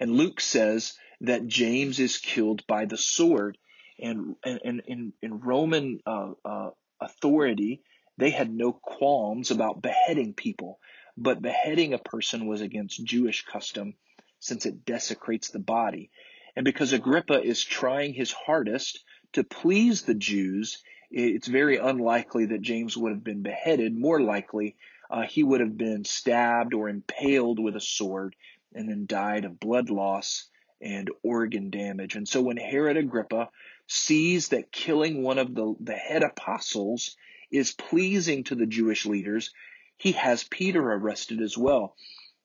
And 0.00 0.16
Luke 0.16 0.40
says 0.40 0.94
that 1.20 1.46
James 1.46 2.00
is 2.00 2.18
killed 2.18 2.66
by 2.66 2.86
the 2.86 2.96
sword. 2.96 3.56
And, 4.02 4.36
and, 4.44 4.82
in, 4.86 5.12
in 5.22 5.40
Roman 5.40 6.00
uh, 6.06 6.32
uh, 6.44 6.70
authority, 7.00 7.82
they 8.18 8.30
had 8.30 8.52
no 8.52 8.72
qualms 8.72 9.50
about 9.50 9.82
beheading 9.82 10.34
people, 10.34 10.78
but 11.16 11.40
beheading 11.40 11.94
a 11.94 11.98
person 11.98 12.46
was 12.46 12.60
against 12.60 13.04
Jewish 13.04 13.44
custom 13.44 13.94
since 14.40 14.66
it 14.66 14.84
desecrates 14.84 15.50
the 15.50 15.60
body. 15.60 16.10
And 16.56 16.64
because 16.64 16.92
Agrippa 16.92 17.42
is 17.42 17.64
trying 17.64 18.12
his 18.12 18.32
hardest 18.32 19.02
to 19.32 19.44
please 19.44 20.02
the 20.02 20.14
Jews, 20.14 20.82
it's 21.10 21.46
very 21.46 21.76
unlikely 21.76 22.46
that 22.46 22.60
James 22.60 22.96
would 22.96 23.12
have 23.12 23.24
been 23.24 23.42
beheaded. 23.42 23.96
More 23.96 24.20
likely, 24.20 24.76
uh, 25.10 25.22
he 25.22 25.42
would 25.42 25.60
have 25.60 25.76
been 25.76 26.04
stabbed 26.04 26.74
or 26.74 26.88
impaled 26.88 27.58
with 27.58 27.76
a 27.76 27.80
sword 27.80 28.34
and 28.74 28.88
then 28.88 29.06
died 29.06 29.44
of 29.44 29.60
blood 29.60 29.90
loss 29.90 30.48
and 30.80 31.10
organ 31.22 31.70
damage. 31.70 32.16
And 32.16 32.26
so 32.26 32.42
when 32.42 32.56
Herod 32.56 32.96
Agrippa 32.96 33.50
sees 33.86 34.48
that 34.48 34.72
killing 34.72 35.22
one 35.22 35.38
of 35.38 35.54
the, 35.54 35.74
the 35.80 35.94
head 35.94 36.22
apostles 36.22 37.16
is 37.50 37.72
pleasing 37.72 38.44
to 38.44 38.54
the 38.54 38.66
Jewish 38.66 39.06
leaders, 39.06 39.52
he 39.96 40.12
has 40.12 40.44
Peter 40.44 40.80
arrested 40.80 41.40
as 41.40 41.56
well. 41.56 41.94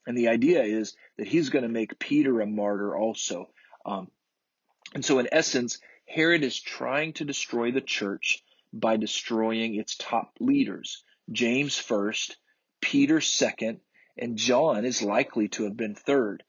And 0.06 0.17
the 0.17 0.27
idea 0.27 0.63
is 0.63 0.96
that 1.17 1.27
he's 1.27 1.50
going 1.50 1.63
to 1.63 1.70
make 1.70 2.00
Peter 2.00 2.39
a 2.41 2.46
martyr 2.46 2.96
also. 2.96 3.50
Um, 3.86 4.10
and 4.94 5.03
so, 5.03 5.20
in 5.20 5.27
essence, 5.32 5.79
Herod 6.06 6.44
is 6.44 6.60
trying 6.60 7.13
to 7.13 7.25
destroy 7.25 7.72
the 7.72 7.82
church 7.82 8.44
by 8.72 8.98
destroying 8.98 9.75
its 9.75 9.96
top 9.96 10.38
leaders. 10.39 11.03
James 11.32 11.77
first, 11.77 12.38
Peter 12.79 13.20
second, 13.20 13.82
and 14.17 14.38
John 14.38 14.86
is 14.86 15.01
likely 15.01 15.50
to 15.50 15.65
have 15.65 15.75
been 15.75 15.96
third. 15.96 16.44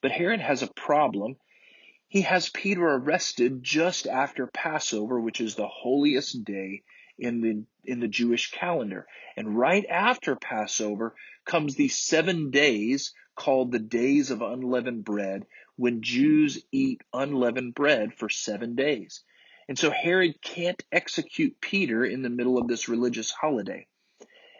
But 0.00 0.12
Herod 0.12 0.40
has 0.40 0.62
a 0.62 0.72
problem 0.72 1.36
he 2.08 2.22
has 2.22 2.48
Peter 2.48 2.84
arrested 2.84 3.62
just 3.62 4.06
after 4.06 4.46
Passover, 4.46 5.20
which 5.20 5.40
is 5.42 5.54
the 5.54 5.68
holiest 5.68 6.42
day 6.42 6.82
in 7.18 7.40
the 7.42 7.64
in 7.84 8.00
the 8.00 8.08
Jewish 8.08 8.50
calendar. 8.50 9.06
And 9.36 9.58
right 9.58 9.84
after 9.88 10.34
Passover 10.34 11.14
comes 11.44 11.74
these 11.74 11.98
7 11.98 12.50
days 12.50 13.12
called 13.34 13.72
the 13.72 13.78
days 13.78 14.30
of 14.30 14.40
unleavened 14.40 15.04
bread 15.04 15.46
when 15.76 16.02
Jews 16.02 16.62
eat 16.72 17.02
unleavened 17.12 17.74
bread 17.74 18.14
for 18.14 18.28
7 18.28 18.74
days. 18.74 19.22
And 19.68 19.78
so 19.78 19.90
Herod 19.90 20.40
can't 20.40 20.82
execute 20.90 21.60
Peter 21.60 22.04
in 22.04 22.22
the 22.22 22.30
middle 22.30 22.56
of 22.56 22.68
this 22.68 22.88
religious 22.88 23.30
holiday. 23.30 23.86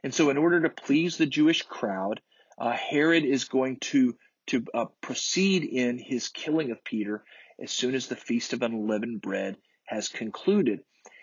And 0.04 0.14
so 0.14 0.28
in 0.28 0.36
order 0.36 0.60
to 0.60 0.68
please 0.68 1.16
the 1.16 1.26
Jewish 1.26 1.62
crowd, 1.62 2.20
uh, 2.58 2.72
Herod 2.72 3.24
is 3.24 3.46
going 3.46 3.78
to 3.80 4.16
to 4.48 4.64
uh, 4.74 4.86
proceed 5.00 5.62
in 5.62 5.98
his 5.98 6.28
killing 6.28 6.70
of 6.70 6.82
Peter 6.82 7.22
as 7.60 7.70
soon 7.70 7.94
as 7.94 8.06
the 8.06 8.16
Feast 8.16 8.52
of 8.52 8.62
Unleavened 8.62 9.20
Bread 9.20 9.56
has 9.84 10.08
concluded. 10.08 10.80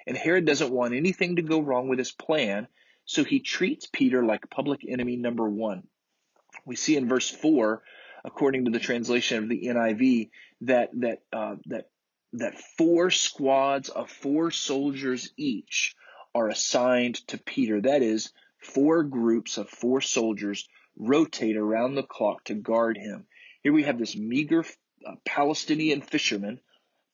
And 0.07 0.17
Herod 0.17 0.45
doesn't 0.45 0.71
want 0.71 0.93
anything 0.93 1.37
to 1.37 1.41
go 1.41 1.59
wrong 1.59 1.87
with 1.87 1.99
his 1.99 2.11
plan, 2.11 2.67
so 3.05 3.23
he 3.23 3.39
treats 3.39 3.87
Peter 3.91 4.23
like 4.23 4.49
public 4.49 4.81
enemy 4.87 5.15
number 5.15 5.49
one. 5.49 5.87
We 6.65 6.75
see 6.75 6.97
in 6.97 7.07
verse 7.07 7.29
4, 7.29 7.81
according 8.23 8.65
to 8.65 8.71
the 8.71 8.79
translation 8.79 9.43
of 9.43 9.49
the 9.49 9.67
NIV, 9.67 10.29
that, 10.61 10.89
that, 10.93 11.19
uh, 11.31 11.55
that, 11.67 11.89
that 12.33 12.59
four 12.77 13.11
squads 13.11 13.89
of 13.89 14.09
four 14.09 14.51
soldiers 14.51 15.31
each 15.37 15.95
are 16.33 16.49
assigned 16.49 17.15
to 17.27 17.37
Peter. 17.37 17.81
That 17.81 18.01
is, 18.01 18.31
four 18.59 19.03
groups 19.03 19.57
of 19.57 19.69
four 19.69 20.01
soldiers 20.01 20.67
rotate 20.97 21.57
around 21.57 21.95
the 21.95 22.03
clock 22.03 22.43
to 22.45 22.55
guard 22.55 22.97
him. 22.97 23.25
Here 23.61 23.73
we 23.73 23.83
have 23.83 23.99
this 23.99 24.15
meager 24.15 24.63
uh, 25.05 25.15
Palestinian 25.25 26.01
fisherman 26.01 26.59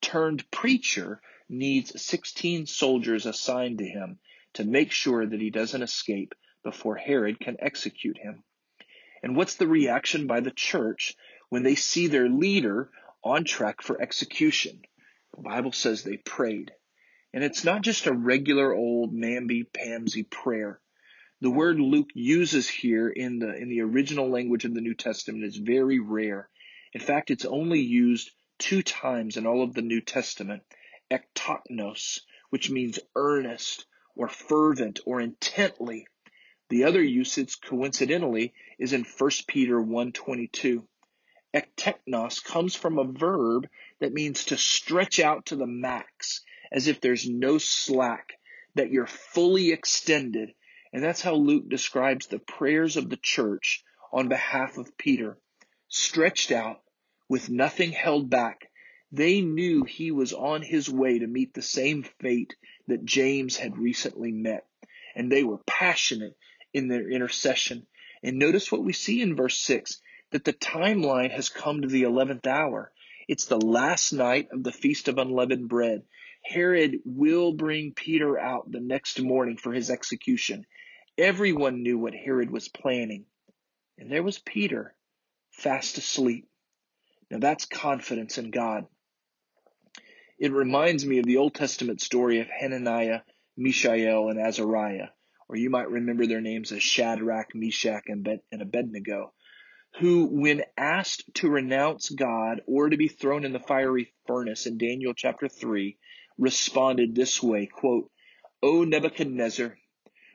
turned 0.01 0.49
preacher 0.51 1.21
needs 1.49 2.01
16 2.01 2.65
soldiers 2.65 3.25
assigned 3.25 3.79
to 3.79 3.85
him 3.85 4.19
to 4.53 4.63
make 4.63 4.91
sure 4.91 5.25
that 5.25 5.41
he 5.41 5.49
doesn't 5.49 5.81
escape 5.81 6.33
before 6.63 6.95
Herod 6.95 7.39
can 7.39 7.57
execute 7.59 8.17
him. 8.17 8.43
And 9.23 9.35
what's 9.35 9.55
the 9.55 9.67
reaction 9.67 10.27
by 10.27 10.39
the 10.39 10.51
church 10.51 11.15
when 11.49 11.63
they 11.63 11.75
see 11.75 12.07
their 12.07 12.29
leader 12.29 12.89
on 13.23 13.43
track 13.43 13.81
for 13.81 14.01
execution? 14.01 14.81
The 15.35 15.41
Bible 15.43 15.71
says 15.71 16.03
they 16.03 16.17
prayed. 16.17 16.71
And 17.33 17.43
it's 17.43 17.63
not 17.63 17.81
just 17.81 18.07
a 18.07 18.13
regular 18.13 18.73
old 18.73 19.13
mamby-pamsy 19.13 20.29
prayer. 20.29 20.81
The 21.39 21.49
word 21.49 21.79
Luke 21.79 22.09
uses 22.13 22.67
here 22.67 23.09
in 23.09 23.39
the, 23.39 23.55
in 23.55 23.69
the 23.69 23.81
original 23.81 24.29
language 24.29 24.65
of 24.65 24.73
the 24.73 24.81
New 24.81 24.93
Testament 24.93 25.45
is 25.45 25.57
very 25.57 25.99
rare. 25.99 26.49
In 26.93 27.01
fact, 27.01 27.31
it's 27.31 27.45
only 27.45 27.79
used 27.79 28.31
two 28.57 28.83
times 28.83 29.37
in 29.37 29.47
all 29.47 29.63
of 29.63 29.73
the 29.73 29.81
New 29.81 30.01
Testament. 30.01 30.63
Ektenos, 31.09 32.21
which 32.49 32.69
means 32.69 32.99
earnest 33.15 33.85
or 34.15 34.27
fervent 34.27 34.99
or 35.05 35.21
intently. 35.21 36.07
The 36.69 36.85
other 36.85 37.01
usage, 37.01 37.59
coincidentally, 37.61 38.53
is 38.77 38.93
in 38.93 39.03
1 39.03 39.31
Peter 39.47 39.79
1.22. 39.79 40.85
Ektenos 41.53 42.43
comes 42.43 42.75
from 42.75 42.97
a 42.97 43.11
verb 43.11 43.67
that 43.99 44.13
means 44.13 44.45
to 44.45 44.57
stretch 44.57 45.19
out 45.19 45.47
to 45.47 45.55
the 45.55 45.67
max, 45.67 46.45
as 46.71 46.87
if 46.87 47.01
there's 47.01 47.27
no 47.27 47.57
slack, 47.57 48.33
that 48.75 48.89
you're 48.89 49.07
fully 49.07 49.71
extended, 49.71 50.53
and 50.93 51.03
that's 51.03 51.21
how 51.21 51.35
Luke 51.35 51.67
describes 51.67 52.27
the 52.27 52.39
prayers 52.39 52.95
of 52.95 53.09
the 53.09 53.19
church 53.21 53.83
on 54.13 54.29
behalf 54.29 54.77
of 54.77 54.97
Peter. 54.97 55.37
Stretched 55.89 56.51
out, 56.51 56.80
with 57.31 57.49
nothing 57.49 57.93
held 57.93 58.29
back, 58.29 58.69
they 59.09 59.39
knew 59.39 59.85
he 59.85 60.11
was 60.11 60.33
on 60.33 60.61
his 60.61 60.89
way 60.89 61.17
to 61.17 61.25
meet 61.25 61.53
the 61.53 61.61
same 61.61 62.03
fate 62.19 62.57
that 62.87 63.05
James 63.05 63.55
had 63.55 63.77
recently 63.77 64.33
met. 64.33 64.67
And 65.15 65.31
they 65.31 65.41
were 65.41 65.59
passionate 65.65 66.35
in 66.73 66.89
their 66.89 67.09
intercession. 67.09 67.87
And 68.21 68.37
notice 68.37 68.69
what 68.69 68.83
we 68.83 68.91
see 68.91 69.21
in 69.21 69.37
verse 69.37 69.57
6 69.59 70.01
that 70.31 70.43
the 70.43 70.51
timeline 70.51 71.31
has 71.31 71.47
come 71.47 71.81
to 71.81 71.87
the 71.87 72.03
11th 72.03 72.47
hour. 72.47 72.91
It's 73.29 73.45
the 73.45 73.65
last 73.65 74.11
night 74.11 74.49
of 74.51 74.61
the 74.65 74.73
Feast 74.73 75.07
of 75.07 75.17
Unleavened 75.17 75.69
Bread. 75.69 76.03
Herod 76.43 76.97
will 77.05 77.53
bring 77.53 77.93
Peter 77.93 78.37
out 78.37 78.69
the 78.69 78.81
next 78.81 79.21
morning 79.21 79.55
for 79.55 79.71
his 79.71 79.89
execution. 79.89 80.65
Everyone 81.17 81.81
knew 81.81 81.97
what 81.97 82.13
Herod 82.13 82.51
was 82.51 82.67
planning. 82.67 83.23
And 83.97 84.11
there 84.11 84.21
was 84.21 84.37
Peter, 84.37 84.93
fast 85.51 85.97
asleep. 85.97 86.49
Now 87.31 87.39
that's 87.39 87.65
confidence 87.65 88.37
in 88.37 88.51
God. 88.51 88.85
It 90.37 90.51
reminds 90.51 91.05
me 91.05 91.19
of 91.19 91.25
the 91.25 91.37
Old 91.37 91.55
Testament 91.55 92.01
story 92.01 92.41
of 92.41 92.47
Hananiah, 92.47 93.21
Mishael, 93.55 94.27
and 94.29 94.37
Azariah, 94.37 95.07
or 95.47 95.55
you 95.55 95.69
might 95.69 95.89
remember 95.89 96.27
their 96.27 96.41
names 96.41 96.73
as 96.73 96.83
Shadrach, 96.83 97.55
Meshach, 97.55 98.03
and 98.07 98.27
Abednego, 98.51 99.33
who, 99.99 100.25
when 100.25 100.63
asked 100.77 101.23
to 101.35 101.49
renounce 101.49 102.09
God 102.09 102.61
or 102.67 102.89
to 102.89 102.97
be 102.97 103.07
thrown 103.07 103.45
in 103.45 103.53
the 103.53 103.59
fiery 103.59 104.11
furnace 104.27 104.65
in 104.65 104.77
Daniel 104.77 105.13
chapter 105.15 105.47
3, 105.47 105.97
responded 106.37 107.15
this 107.15 107.41
way, 107.41 107.65
quote, 107.65 108.11
O 108.61 108.83
Nebuchadnezzar, 108.83 109.77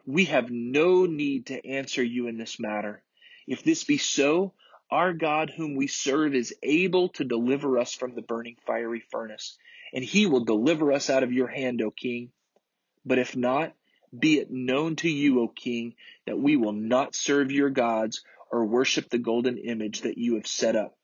we 0.06 0.26
have 0.26 0.50
no 0.50 1.04
need 1.04 1.46
to 1.46 1.66
answer 1.66 2.02
you 2.02 2.28
in 2.28 2.38
this 2.38 2.58
matter. 2.58 3.02
If 3.46 3.64
this 3.64 3.84
be 3.84 3.98
so, 3.98 4.54
our 4.90 5.12
God, 5.12 5.50
whom 5.50 5.74
we 5.74 5.86
serve, 5.86 6.34
is 6.34 6.54
able 6.62 7.08
to 7.10 7.24
deliver 7.24 7.78
us 7.78 7.94
from 7.94 8.14
the 8.14 8.22
burning 8.22 8.56
fiery 8.66 9.02
furnace, 9.10 9.56
and 9.92 10.04
he 10.04 10.26
will 10.26 10.44
deliver 10.44 10.92
us 10.92 11.10
out 11.10 11.22
of 11.22 11.32
your 11.32 11.48
hand, 11.48 11.82
O 11.82 11.90
king. 11.90 12.30
But 13.04 13.18
if 13.18 13.36
not, 13.36 13.74
be 14.16 14.38
it 14.38 14.50
known 14.50 14.96
to 14.96 15.08
you, 15.08 15.40
O 15.40 15.48
king, 15.48 15.94
that 16.26 16.38
we 16.38 16.56
will 16.56 16.72
not 16.72 17.14
serve 17.14 17.50
your 17.52 17.70
gods 17.70 18.24
or 18.50 18.64
worship 18.64 19.10
the 19.10 19.18
golden 19.18 19.58
image 19.58 20.02
that 20.02 20.18
you 20.18 20.36
have 20.36 20.46
set 20.46 20.76
up. 20.76 20.96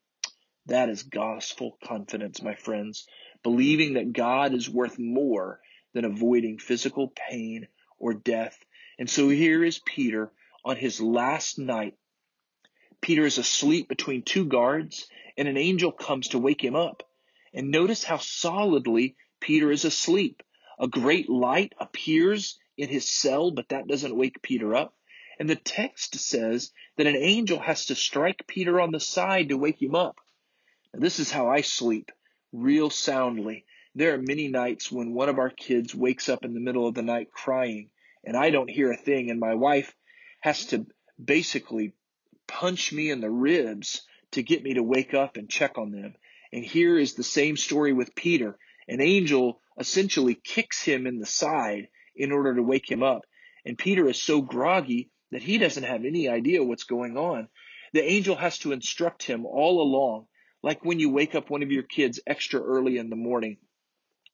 That 0.67 0.89
is 0.89 1.03
gospel 1.03 1.77
confidence, 1.83 2.41
my 2.41 2.55
friends, 2.55 3.05
believing 3.43 3.95
that 3.95 4.13
God 4.13 4.53
is 4.53 4.69
worth 4.69 4.97
more 4.97 5.59
than 5.93 6.05
avoiding 6.05 6.57
physical 6.57 7.13
pain 7.29 7.67
or 7.99 8.13
death 8.13 8.57
and 8.99 9.09
so 9.09 9.29
here 9.29 9.63
is 9.63 9.79
Peter 9.79 10.31
on 10.63 10.77
his 10.77 11.01
last 11.01 11.57
night. 11.57 11.95
Peter 13.03 13.25
is 13.25 13.37
asleep 13.37 13.89
between 13.89 14.21
two 14.21 14.45
guards, 14.45 15.09
and 15.37 15.49
an 15.49 15.57
angel 15.57 15.91
comes 15.91 16.29
to 16.29 16.39
wake 16.39 16.63
him 16.63 16.73
up. 16.73 17.03
And 17.53 17.69
notice 17.69 18.05
how 18.05 18.17
solidly 18.17 19.17
Peter 19.41 19.71
is 19.73 19.83
asleep. 19.83 20.41
A 20.79 20.87
great 20.87 21.29
light 21.29 21.73
appears 21.77 22.57
in 22.77 22.87
his 22.87 23.11
cell, 23.11 23.51
but 23.51 23.67
that 23.69 23.87
doesn't 23.87 24.15
wake 24.15 24.41
Peter 24.41 24.73
up. 24.73 24.95
And 25.37 25.49
the 25.49 25.57
text 25.57 26.15
says 26.15 26.71
that 26.95 27.05
an 27.05 27.17
angel 27.17 27.59
has 27.59 27.87
to 27.87 27.95
strike 27.95 28.47
Peter 28.47 28.79
on 28.79 28.91
the 28.91 29.01
side 29.01 29.49
to 29.49 29.57
wake 29.57 29.81
him 29.81 29.95
up. 29.95 30.15
Now, 30.93 31.01
this 31.01 31.19
is 31.19 31.29
how 31.29 31.49
I 31.49 31.59
sleep, 31.59 32.09
real 32.53 32.89
soundly. 32.89 33.65
There 33.95 34.13
are 34.13 34.21
many 34.21 34.47
nights 34.47 34.89
when 34.89 35.13
one 35.13 35.27
of 35.27 35.39
our 35.39 35.49
kids 35.49 35.93
wakes 35.93 36.29
up 36.29 36.45
in 36.45 36.53
the 36.53 36.61
middle 36.61 36.87
of 36.87 36.95
the 36.95 37.01
night 37.01 37.31
crying, 37.33 37.89
and 38.23 38.37
I 38.37 38.49
don't 38.49 38.69
hear 38.69 38.93
a 38.93 38.97
thing, 38.97 39.29
and 39.29 39.41
my 39.41 39.55
wife 39.55 39.93
has 40.39 40.67
to 40.67 40.87
basically 41.21 41.91
punch 42.47 42.91
me 42.93 43.09
in 43.09 43.21
the 43.21 43.29
ribs 43.29 44.01
to 44.31 44.43
get 44.43 44.63
me 44.63 44.75
to 44.75 44.83
wake 44.83 45.13
up 45.13 45.37
and 45.37 45.49
check 45.49 45.77
on 45.77 45.91
them. 45.91 46.15
And 46.51 46.63
here 46.63 46.97
is 46.97 47.13
the 47.13 47.23
same 47.23 47.57
story 47.57 47.93
with 47.93 48.15
Peter. 48.15 48.57
An 48.87 49.01
angel 49.01 49.61
essentially 49.77 50.35
kicks 50.35 50.83
him 50.83 51.07
in 51.07 51.19
the 51.19 51.25
side 51.25 51.87
in 52.15 52.31
order 52.31 52.55
to 52.55 52.63
wake 52.63 52.89
him 52.89 53.03
up. 53.03 53.23
And 53.65 53.77
Peter 53.77 54.07
is 54.09 54.21
so 54.21 54.41
groggy 54.41 55.09
that 55.31 55.41
he 55.41 55.57
doesn't 55.57 55.83
have 55.83 56.05
any 56.05 56.27
idea 56.27 56.63
what's 56.63 56.83
going 56.83 57.17
on. 57.17 57.47
The 57.93 58.03
angel 58.03 58.35
has 58.35 58.57
to 58.59 58.71
instruct 58.71 59.23
him 59.23 59.45
all 59.45 59.81
along, 59.81 60.25
like 60.61 60.83
when 60.83 60.99
you 60.99 61.09
wake 61.09 61.35
up 61.35 61.49
one 61.49 61.63
of 61.63 61.71
your 61.71 61.83
kids 61.83 62.19
extra 62.25 62.59
early 62.61 62.97
in 62.97 63.09
the 63.09 63.15
morning 63.15 63.57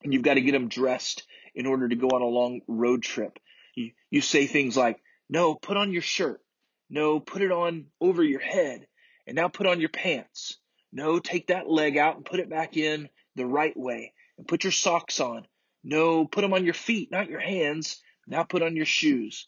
and 0.04 0.14
you've 0.14 0.24
got 0.24 0.36
to 0.36 0.42
get 0.42 0.54
them 0.54 0.70
dressed 0.70 1.24
in 1.56 1.66
order 1.66 1.88
to 1.88 1.96
go 1.96 2.08
on 2.08 2.22
a 2.22 2.26
long 2.26 2.62
road 2.68 3.04
trip. 3.04 3.38
You, 3.76 3.92
you 4.10 4.22
say 4.22 4.48
things 4.48 4.78
like, 4.78 5.02
no, 5.30 5.56
put 5.56 5.78
on 5.78 5.92
your 5.92 6.02
shirt. 6.02 6.42
No, 6.90 7.20
put 7.20 7.42
it 7.42 7.52
on 7.52 7.86
over 8.02 8.24
your 8.24 8.40
head. 8.40 8.88
And 9.28 9.36
now 9.36 9.48
put 9.48 9.68
on 9.68 9.80
your 9.80 9.90
pants. 9.90 10.58
No, 10.92 11.20
take 11.20 11.48
that 11.48 11.70
leg 11.70 11.98
out 11.98 12.16
and 12.16 12.26
put 12.26 12.40
it 12.40 12.50
back 12.50 12.78
in 12.78 13.10
the 13.36 13.46
right 13.46 13.78
way. 13.78 14.14
And 14.38 14.48
put 14.48 14.64
your 14.64 14.72
socks 14.72 15.20
on. 15.20 15.46
No, 15.84 16.26
put 16.26 16.42
them 16.42 16.54
on 16.54 16.66
your 16.66 16.74
feet, 16.74 17.12
not 17.12 17.30
your 17.30 17.40
hands. 17.40 18.02
Now 18.28 18.44
put 18.44 18.64
on 18.64 18.76
your 18.76 18.86
shoes. 18.86 19.48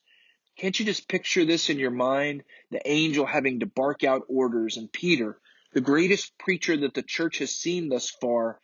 Can't 0.57 0.77
you 0.79 0.85
just 0.85 1.07
picture 1.07 1.45
this 1.45 1.69
in 1.69 1.79
your 1.79 1.91
mind? 1.91 2.43
The 2.69 2.81
angel 2.87 3.25
having 3.25 3.61
to 3.61 3.65
bark 3.65 4.03
out 4.03 4.23
orders, 4.27 4.77
and 4.77 4.91
Peter, 4.91 5.39
the 5.73 5.81
greatest 5.81 6.37
preacher 6.37 6.77
that 6.77 6.93
the 6.93 7.01
church 7.01 7.39
has 7.39 7.55
seen 7.55 7.89
thus 7.89 8.09
far, 8.09 8.59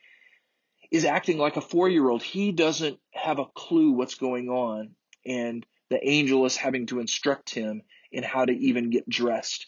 is 0.91 1.05
acting 1.05 1.38
like 1.38 1.57
a 1.57 1.62
four 1.62 1.89
year 1.89 2.07
old. 2.10 2.22
He 2.22 2.51
doesn't 2.51 3.00
have 3.12 3.39
a 3.39 3.46
clue 3.46 3.91
what's 3.91 4.15
going 4.15 4.50
on, 4.50 4.96
and 5.25 5.65
the 5.89 6.07
angel 6.07 6.46
is 6.46 6.55
having 6.55 6.86
to 6.88 7.00
instruct 7.00 7.50
him 7.50 7.81
in 8.12 8.24
how 8.24 8.46
to 8.46 8.52
even 8.52 8.90
get 8.90 9.10
dressed. 9.10 9.68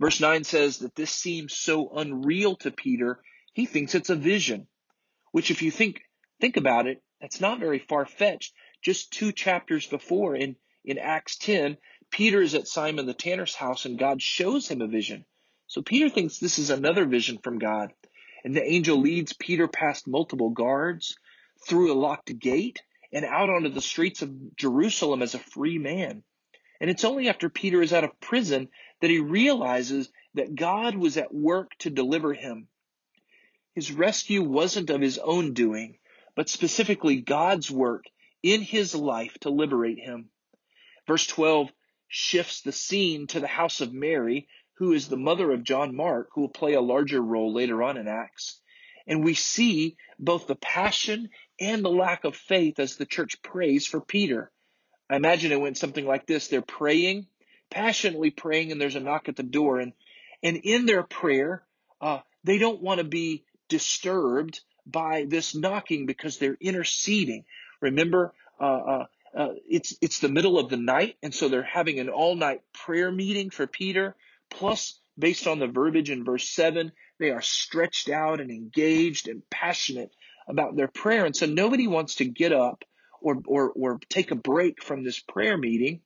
Verse 0.00 0.20
9 0.20 0.44
says 0.44 0.78
that 0.78 0.94
this 0.94 1.10
seems 1.10 1.54
so 1.56 1.90
unreal 1.90 2.56
to 2.56 2.70
Peter, 2.70 3.20
he 3.52 3.66
thinks 3.66 3.94
it's 3.94 4.10
a 4.10 4.16
vision, 4.16 4.66
which 5.32 5.50
if 5.50 5.62
you 5.62 5.70
think 5.70 6.02
think 6.40 6.56
about 6.56 6.86
it, 6.86 7.02
that's 7.20 7.40
not 7.40 7.60
very 7.60 7.78
far 7.78 8.04
fetched. 8.04 8.52
Just 8.82 9.12
two 9.12 9.32
chapters 9.32 9.86
before 9.86 10.34
in, 10.36 10.56
in 10.84 10.98
Acts 10.98 11.38
10, 11.38 11.78
Peter 12.10 12.42
is 12.42 12.54
at 12.54 12.68
Simon 12.68 13.06
the 13.06 13.14
tanner's 13.14 13.54
house 13.54 13.86
and 13.86 13.98
God 13.98 14.20
shows 14.20 14.68
him 14.68 14.82
a 14.82 14.86
vision. 14.86 15.24
So 15.66 15.80
Peter 15.82 16.10
thinks 16.10 16.38
this 16.38 16.58
is 16.58 16.70
another 16.70 17.06
vision 17.06 17.38
from 17.38 17.58
God. 17.58 17.92
And 18.44 18.54
the 18.54 18.62
angel 18.62 18.98
leads 18.98 19.32
Peter 19.32 19.68
past 19.68 20.06
multiple 20.06 20.50
guards, 20.50 21.16
through 21.66 21.92
a 21.92 21.94
locked 21.94 22.38
gate, 22.38 22.82
and 23.12 23.24
out 23.24 23.48
onto 23.48 23.70
the 23.70 23.80
streets 23.80 24.22
of 24.22 24.56
Jerusalem 24.56 25.22
as 25.22 25.34
a 25.34 25.38
free 25.38 25.78
man. 25.78 26.22
And 26.84 26.90
it's 26.90 27.04
only 27.04 27.30
after 27.30 27.48
Peter 27.48 27.80
is 27.80 27.94
out 27.94 28.04
of 28.04 28.20
prison 28.20 28.68
that 29.00 29.08
he 29.08 29.18
realizes 29.18 30.12
that 30.34 30.54
God 30.54 30.94
was 30.94 31.16
at 31.16 31.32
work 31.32 31.70
to 31.78 31.88
deliver 31.88 32.34
him. 32.34 32.68
His 33.74 33.90
rescue 33.90 34.42
wasn't 34.42 34.90
of 34.90 35.00
his 35.00 35.16
own 35.16 35.54
doing, 35.54 35.96
but 36.36 36.50
specifically 36.50 37.22
God's 37.22 37.70
work 37.70 38.04
in 38.42 38.60
his 38.60 38.94
life 38.94 39.32
to 39.40 39.48
liberate 39.48 39.98
him. 39.98 40.28
Verse 41.06 41.26
12 41.26 41.72
shifts 42.06 42.60
the 42.60 42.70
scene 42.70 43.28
to 43.28 43.40
the 43.40 43.46
house 43.46 43.80
of 43.80 43.94
Mary, 43.94 44.46
who 44.74 44.92
is 44.92 45.08
the 45.08 45.16
mother 45.16 45.52
of 45.52 45.64
John 45.64 45.96
Mark, 45.96 46.28
who 46.34 46.42
will 46.42 46.48
play 46.50 46.74
a 46.74 46.82
larger 46.82 47.22
role 47.22 47.54
later 47.54 47.82
on 47.82 47.96
in 47.96 48.08
Acts. 48.08 48.60
And 49.06 49.24
we 49.24 49.32
see 49.32 49.96
both 50.18 50.46
the 50.46 50.54
passion 50.54 51.30
and 51.58 51.82
the 51.82 51.88
lack 51.88 52.24
of 52.24 52.36
faith 52.36 52.78
as 52.78 52.96
the 52.96 53.06
church 53.06 53.40
prays 53.40 53.86
for 53.86 54.02
Peter. 54.02 54.52
I 55.08 55.16
imagine 55.16 55.52
it 55.52 55.60
went 55.60 55.78
something 55.78 56.06
like 56.06 56.26
this. 56.26 56.48
They're 56.48 56.62
praying, 56.62 57.26
passionately 57.70 58.30
praying, 58.30 58.72
and 58.72 58.80
there's 58.80 58.96
a 58.96 59.00
knock 59.00 59.28
at 59.28 59.36
the 59.36 59.42
door. 59.42 59.78
And, 59.78 59.92
and 60.42 60.56
in 60.56 60.86
their 60.86 61.02
prayer, 61.02 61.62
uh, 62.00 62.20
they 62.42 62.58
don't 62.58 62.82
want 62.82 62.98
to 62.98 63.04
be 63.04 63.44
disturbed 63.68 64.60
by 64.86 65.24
this 65.28 65.54
knocking 65.54 66.06
because 66.06 66.38
they're 66.38 66.56
interceding. 66.60 67.44
Remember, 67.80 68.32
uh, 68.60 68.64
uh, 68.64 69.06
uh, 69.36 69.48
it's 69.68 69.96
it's 70.00 70.20
the 70.20 70.28
middle 70.28 70.58
of 70.58 70.68
the 70.68 70.76
night, 70.76 71.16
and 71.22 71.34
so 71.34 71.48
they're 71.48 71.62
having 71.62 71.98
an 71.98 72.08
all 72.08 72.36
night 72.36 72.62
prayer 72.72 73.10
meeting 73.10 73.50
for 73.50 73.66
Peter. 73.66 74.14
Plus, 74.48 74.98
based 75.18 75.46
on 75.46 75.58
the 75.58 75.66
verbiage 75.66 76.10
in 76.10 76.24
verse 76.24 76.48
7, 76.48 76.92
they 77.18 77.30
are 77.30 77.42
stretched 77.42 78.08
out 78.08 78.40
and 78.40 78.50
engaged 78.50 79.28
and 79.28 79.48
passionate 79.50 80.10
about 80.46 80.76
their 80.76 80.88
prayer. 80.88 81.24
And 81.24 81.34
so 81.34 81.46
nobody 81.46 81.88
wants 81.88 82.16
to 82.16 82.24
get 82.24 82.52
up 82.52 82.84
or, 83.24 83.42
or, 83.46 83.70
or 83.70 84.00
take 84.08 84.30
a 84.30 84.36
break 84.36 84.82
from 84.82 85.02
this 85.02 85.18
prayer 85.18 85.56
meeting 85.56 86.00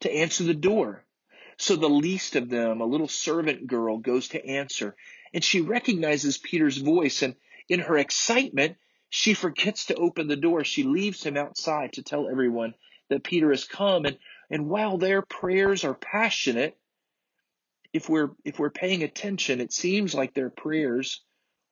to 0.00 0.12
answer 0.12 0.44
the 0.44 0.54
door. 0.54 1.04
So 1.58 1.76
the 1.76 1.90
least 1.90 2.36
of 2.36 2.48
them, 2.48 2.80
a 2.80 2.86
little 2.86 3.08
servant 3.08 3.66
girl, 3.66 3.98
goes 3.98 4.28
to 4.28 4.44
answer. 4.44 4.96
And 5.34 5.44
she 5.44 5.60
recognizes 5.60 6.38
Peter's 6.38 6.78
voice. 6.78 7.22
And 7.22 7.34
in 7.68 7.80
her 7.80 7.98
excitement, 7.98 8.76
she 9.10 9.34
forgets 9.34 9.86
to 9.86 9.94
open 9.96 10.26
the 10.26 10.36
door. 10.36 10.64
She 10.64 10.82
leaves 10.84 11.22
him 11.22 11.36
outside 11.36 11.92
to 11.94 12.02
tell 12.02 12.28
everyone 12.28 12.74
that 13.10 13.22
Peter 13.22 13.50
has 13.50 13.64
come. 13.64 14.06
And, 14.06 14.16
and 14.48 14.68
while 14.68 14.96
their 14.96 15.20
prayers 15.20 15.84
are 15.84 15.94
passionate, 15.94 16.78
if 17.92 18.08
we're 18.08 18.30
if 18.44 18.58
we're 18.58 18.70
paying 18.70 19.02
attention, 19.02 19.60
it 19.60 19.72
seems 19.72 20.14
like 20.14 20.32
their 20.32 20.48
prayers 20.48 21.22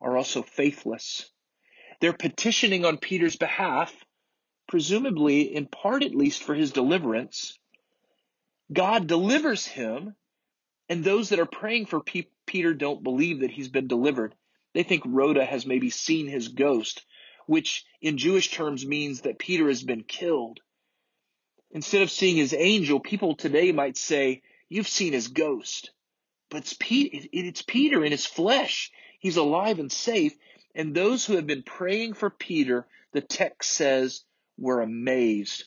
are 0.01 0.17
also 0.17 0.43
faithless. 0.43 1.31
They're 2.01 2.13
petitioning 2.13 2.85
on 2.85 2.99
Peter's 2.99 3.37
behalf, 3.37 3.95
presumably 4.69 5.55
in 5.55 5.67
part 5.67 6.05
at 6.05 6.15
least 6.15 6.43
for 6.43 6.55
his 6.55 6.71
deliverance. 6.71 7.59
God 8.73 9.07
delivers 9.07 9.67
him, 9.67 10.15
and 10.89 11.03
those 11.03 11.31
that 11.31 11.41
are 11.41 11.47
praying 11.47 11.87
for 11.87 12.01
P- 12.01 12.31
Peter 12.47 12.75
don't 12.75 13.03
believe 13.03 13.41
that 13.41 13.51
he's 13.51 13.69
been 13.69 13.89
delivered. 13.89 14.35
They 14.75 14.83
think 14.83 15.03
Rhoda 15.07 15.45
has 15.45 15.67
maybe 15.67 15.91
seen 15.91 16.29
his 16.29 16.49
ghost, 16.49 17.05
which 17.47 17.85
in 18.03 18.19
Jewish 18.19 18.51
terms 18.51 18.87
means 18.87 19.23
that 19.23 19.39
Peter 19.39 19.69
has 19.69 19.83
been 19.83 20.05
killed. 20.05 20.61
Instead 21.71 22.03
of 22.03 22.11
seeing 22.11 22.37
his 22.37 22.55
angel, 22.55 23.01
people 23.01 23.37
today 23.37 23.73
might 23.73 23.97
say, 23.97 24.43
You've 24.69 24.89
seen 24.89 25.15
his 25.15 25.29
ghost. 25.29 25.91
But 26.51 26.59
it's, 26.59 26.75
Peter, 26.75 27.27
it's 27.33 27.63
Peter 27.63 28.05
in 28.05 28.13
his 28.13 28.27
flesh. 28.27 28.91
He's 29.19 29.39
alive 29.39 29.79
and 29.79 29.91
safe. 29.91 30.35
And 30.75 30.95
those 30.95 31.25
who 31.25 31.37
have 31.37 31.47
been 31.47 31.63
praying 31.63 32.15
for 32.15 32.31
Peter, 32.31 32.87
the 33.13 33.21
text 33.23 33.73
says, 33.73 34.25
were 34.59 34.83
amazed. 34.83 35.65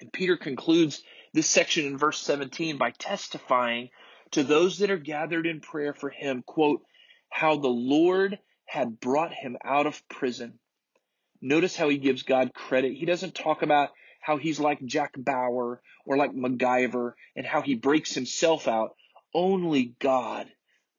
And 0.00 0.12
Peter 0.12 0.36
concludes 0.36 1.02
this 1.32 1.48
section 1.48 1.86
in 1.86 1.98
verse 1.98 2.18
17 2.18 2.76
by 2.76 2.90
testifying 2.90 3.90
to 4.32 4.42
those 4.42 4.78
that 4.78 4.90
are 4.90 4.98
gathered 4.98 5.46
in 5.46 5.60
prayer 5.60 5.94
for 5.94 6.10
him, 6.10 6.42
quote, 6.42 6.82
how 7.30 7.56
the 7.56 7.68
Lord 7.68 8.38
had 8.66 9.00
brought 9.00 9.32
him 9.32 9.56
out 9.64 9.86
of 9.86 10.06
prison. 10.08 10.58
Notice 11.40 11.76
how 11.76 11.88
he 11.88 11.98
gives 11.98 12.22
God 12.22 12.52
credit. 12.54 12.94
He 12.94 13.06
doesn't 13.06 13.34
talk 13.34 13.62
about 13.62 13.90
how 14.20 14.36
he's 14.36 14.58
like 14.58 14.84
Jack 14.84 15.14
Bauer 15.16 15.80
or 16.04 16.16
like 16.16 16.32
MacGyver 16.32 17.12
and 17.36 17.46
how 17.46 17.62
he 17.62 17.74
breaks 17.74 18.14
himself 18.14 18.66
out. 18.66 18.96
Only 19.32 19.94
God 19.98 20.48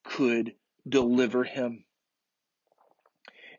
could 0.03 0.53
deliver 0.87 1.43
him. 1.43 1.83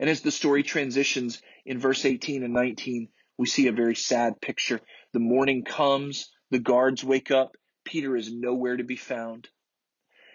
And 0.01 0.09
as 0.09 0.23
the 0.23 0.31
story 0.31 0.63
transitions 0.63 1.43
in 1.67 1.79
verse 1.79 2.05
18 2.05 2.45
and 2.45 2.55
19, 2.55 3.09
we 3.39 3.47
see 3.47 3.69
a 3.69 3.73
very 3.73 3.95
sad 3.95 4.41
picture. 4.41 4.81
The 5.13 5.21
morning 5.21 5.65
comes, 5.65 6.31
the 6.51 6.59
guards 6.59 7.05
wake 7.05 7.31
up, 7.31 7.57
Peter 7.85 8.17
is 8.17 8.33
nowhere 8.33 8.77
to 8.77 8.85
be 8.85 8.97
found. 8.97 9.49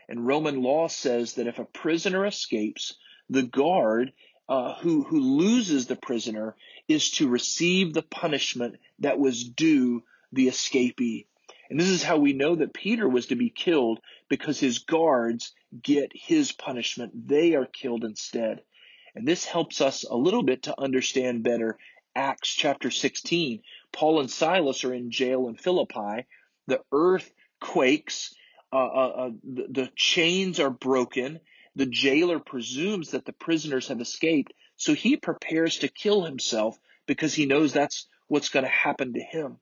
And 0.09 0.25
Roman 0.25 0.61
law 0.61 0.87
says 0.87 1.33
that 1.33 1.47
if 1.47 1.59
a 1.59 1.65
prisoner 1.65 2.25
escapes, 2.25 2.95
the 3.29 3.43
guard 3.43 4.11
uh, 4.49 4.75
who, 4.75 5.03
who 5.03 5.19
loses 5.19 5.87
the 5.87 5.95
prisoner 5.95 6.55
is 6.87 7.11
to 7.11 7.29
receive 7.29 7.93
the 7.93 8.01
punishment 8.01 8.75
that 8.99 9.19
was 9.19 9.43
due 9.43 10.03
the 10.31 10.47
escapee. 10.47 11.27
And 11.69 11.79
this 11.79 11.87
is 11.87 12.03
how 12.03 12.17
we 12.17 12.33
know 12.33 12.55
that 12.55 12.73
Peter 12.73 13.07
was 13.07 13.27
to 13.27 13.35
be 13.35 13.49
killed 13.49 13.99
because 14.29 14.59
his 14.59 14.79
guards 14.79 15.53
get 15.81 16.11
his 16.13 16.51
punishment. 16.51 17.27
They 17.27 17.55
are 17.55 17.65
killed 17.65 18.03
instead. 18.03 18.61
And 19.15 19.27
this 19.27 19.45
helps 19.45 19.79
us 19.79 20.03
a 20.03 20.15
little 20.15 20.43
bit 20.43 20.63
to 20.63 20.79
understand 20.79 21.43
better 21.43 21.77
Acts 22.15 22.53
chapter 22.53 22.91
16. 22.91 23.61
Paul 23.91 24.19
and 24.19 24.29
Silas 24.29 24.83
are 24.83 24.93
in 24.93 25.11
jail 25.11 25.47
in 25.47 25.55
Philippi. 25.55 26.25
The 26.67 26.81
earth 26.91 27.31
quakes. 27.59 28.33
Uh, 28.71 28.75
uh, 28.75 29.13
uh, 29.17 29.29
the, 29.43 29.67
the 29.69 29.89
chains 29.95 30.59
are 30.59 30.69
broken. 30.69 31.39
The 31.75 31.85
jailer 31.85 32.39
presumes 32.39 33.11
that 33.11 33.25
the 33.25 33.33
prisoners 33.33 33.87
have 33.87 34.01
escaped. 34.01 34.53
So 34.77 34.93
he 34.93 35.17
prepares 35.17 35.79
to 35.79 35.87
kill 35.87 36.23
himself 36.23 36.77
because 37.05 37.33
he 37.33 37.45
knows 37.45 37.73
that's 37.73 38.07
what's 38.27 38.49
going 38.49 38.65
to 38.65 38.71
happen 38.71 39.13
to 39.13 39.21
him. 39.21 39.57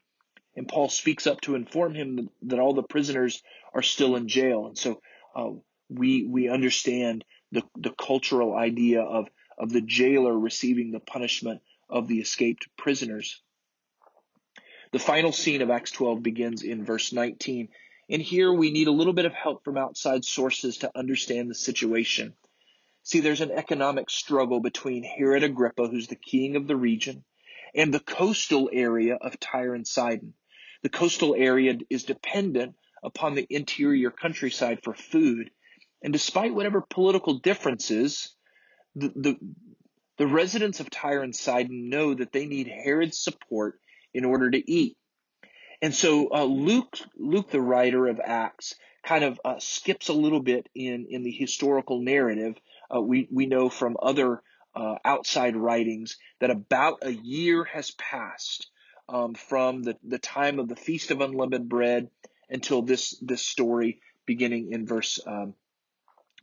And 0.55 0.67
Paul 0.67 0.89
speaks 0.89 1.27
up 1.27 1.41
to 1.41 1.55
inform 1.55 1.95
him 1.95 2.29
that 2.43 2.59
all 2.59 2.73
the 2.73 2.83
prisoners 2.83 3.41
are 3.73 3.81
still 3.81 4.15
in 4.15 4.27
jail. 4.27 4.67
And 4.67 4.77
so 4.77 5.01
uh, 5.35 5.51
we 5.89 6.25
we 6.25 6.49
understand 6.49 7.23
the 7.51 7.63
the 7.77 7.91
cultural 7.91 8.55
idea 8.55 9.01
of 9.01 9.29
of 9.57 9.71
the 9.71 9.81
jailer 9.81 10.37
receiving 10.37 10.91
the 10.91 10.99
punishment 10.99 11.61
of 11.91 12.07
the 12.07 12.19
escaped 12.19 12.67
prisoners. 12.77 13.41
The 14.91 14.99
final 14.99 15.31
scene 15.31 15.61
of 15.61 15.69
Acts 15.69 15.91
12 15.91 16.23
begins 16.23 16.63
in 16.63 16.85
verse 16.85 17.13
19. 17.13 17.69
And 18.09 18.21
here 18.21 18.51
we 18.51 18.71
need 18.71 18.87
a 18.87 18.91
little 18.91 19.13
bit 19.13 19.25
of 19.25 19.33
help 19.33 19.63
from 19.63 19.77
outside 19.77 20.25
sources 20.25 20.77
to 20.79 20.91
understand 20.97 21.49
the 21.49 21.55
situation. 21.55 22.33
See, 23.03 23.19
there's 23.19 23.41
an 23.41 23.51
economic 23.51 24.09
struggle 24.09 24.59
between 24.59 25.03
Herod 25.03 25.43
Agrippa, 25.43 25.87
who's 25.87 26.07
the 26.07 26.15
king 26.15 26.55
of 26.55 26.67
the 26.67 26.75
region, 26.75 27.23
and 27.73 27.93
the 27.93 27.99
coastal 27.99 28.69
area 28.71 29.15
of 29.15 29.39
Tyre 29.39 29.73
and 29.73 29.87
Sidon. 29.87 30.33
The 30.83 30.89
coastal 30.89 31.35
area 31.35 31.77
is 31.89 32.03
dependent 32.03 32.75
upon 33.03 33.35
the 33.35 33.47
interior 33.49 34.11
countryside 34.11 34.83
for 34.83 34.93
food. 34.93 35.51
And 36.03 36.11
despite 36.11 36.53
whatever 36.53 36.81
political 36.81 37.39
differences, 37.39 38.35
the, 38.95 39.09
the, 39.15 39.37
the 40.21 40.27
residents 40.27 40.79
of 40.79 40.91
Tyre 40.91 41.23
and 41.23 41.35
Sidon 41.35 41.89
know 41.89 42.13
that 42.13 42.31
they 42.31 42.45
need 42.45 42.67
Herod's 42.67 43.17
support 43.17 43.79
in 44.13 44.23
order 44.23 44.51
to 44.51 44.71
eat. 44.71 44.95
And 45.81 45.95
so 45.95 46.29
uh, 46.31 46.43
Luke, 46.43 46.95
Luke, 47.17 47.49
the 47.49 47.59
writer 47.59 48.05
of 48.05 48.21
Acts, 48.23 48.75
kind 49.03 49.23
of 49.23 49.41
uh, 49.43 49.55
skips 49.57 50.09
a 50.09 50.13
little 50.13 50.39
bit 50.39 50.69
in 50.75 51.07
in 51.09 51.23
the 51.23 51.31
historical 51.31 52.03
narrative. 52.03 52.55
Uh, 52.95 53.01
we 53.01 53.27
we 53.31 53.47
know 53.47 53.67
from 53.67 53.97
other 53.99 54.43
uh, 54.75 54.97
outside 55.03 55.55
writings 55.55 56.19
that 56.39 56.51
about 56.51 56.99
a 57.01 57.09
year 57.11 57.63
has 57.63 57.89
passed 57.89 58.69
um, 59.09 59.33
from 59.33 59.81
the 59.81 59.97
the 60.03 60.19
time 60.19 60.59
of 60.59 60.67
the 60.67 60.75
feast 60.75 61.09
of 61.09 61.21
unleavened 61.21 61.67
bread 61.67 62.11
until 62.47 62.83
this 62.83 63.17
this 63.23 63.41
story 63.43 64.01
beginning 64.27 64.71
in 64.71 64.85
verse 64.85 65.19
um, 65.25 65.55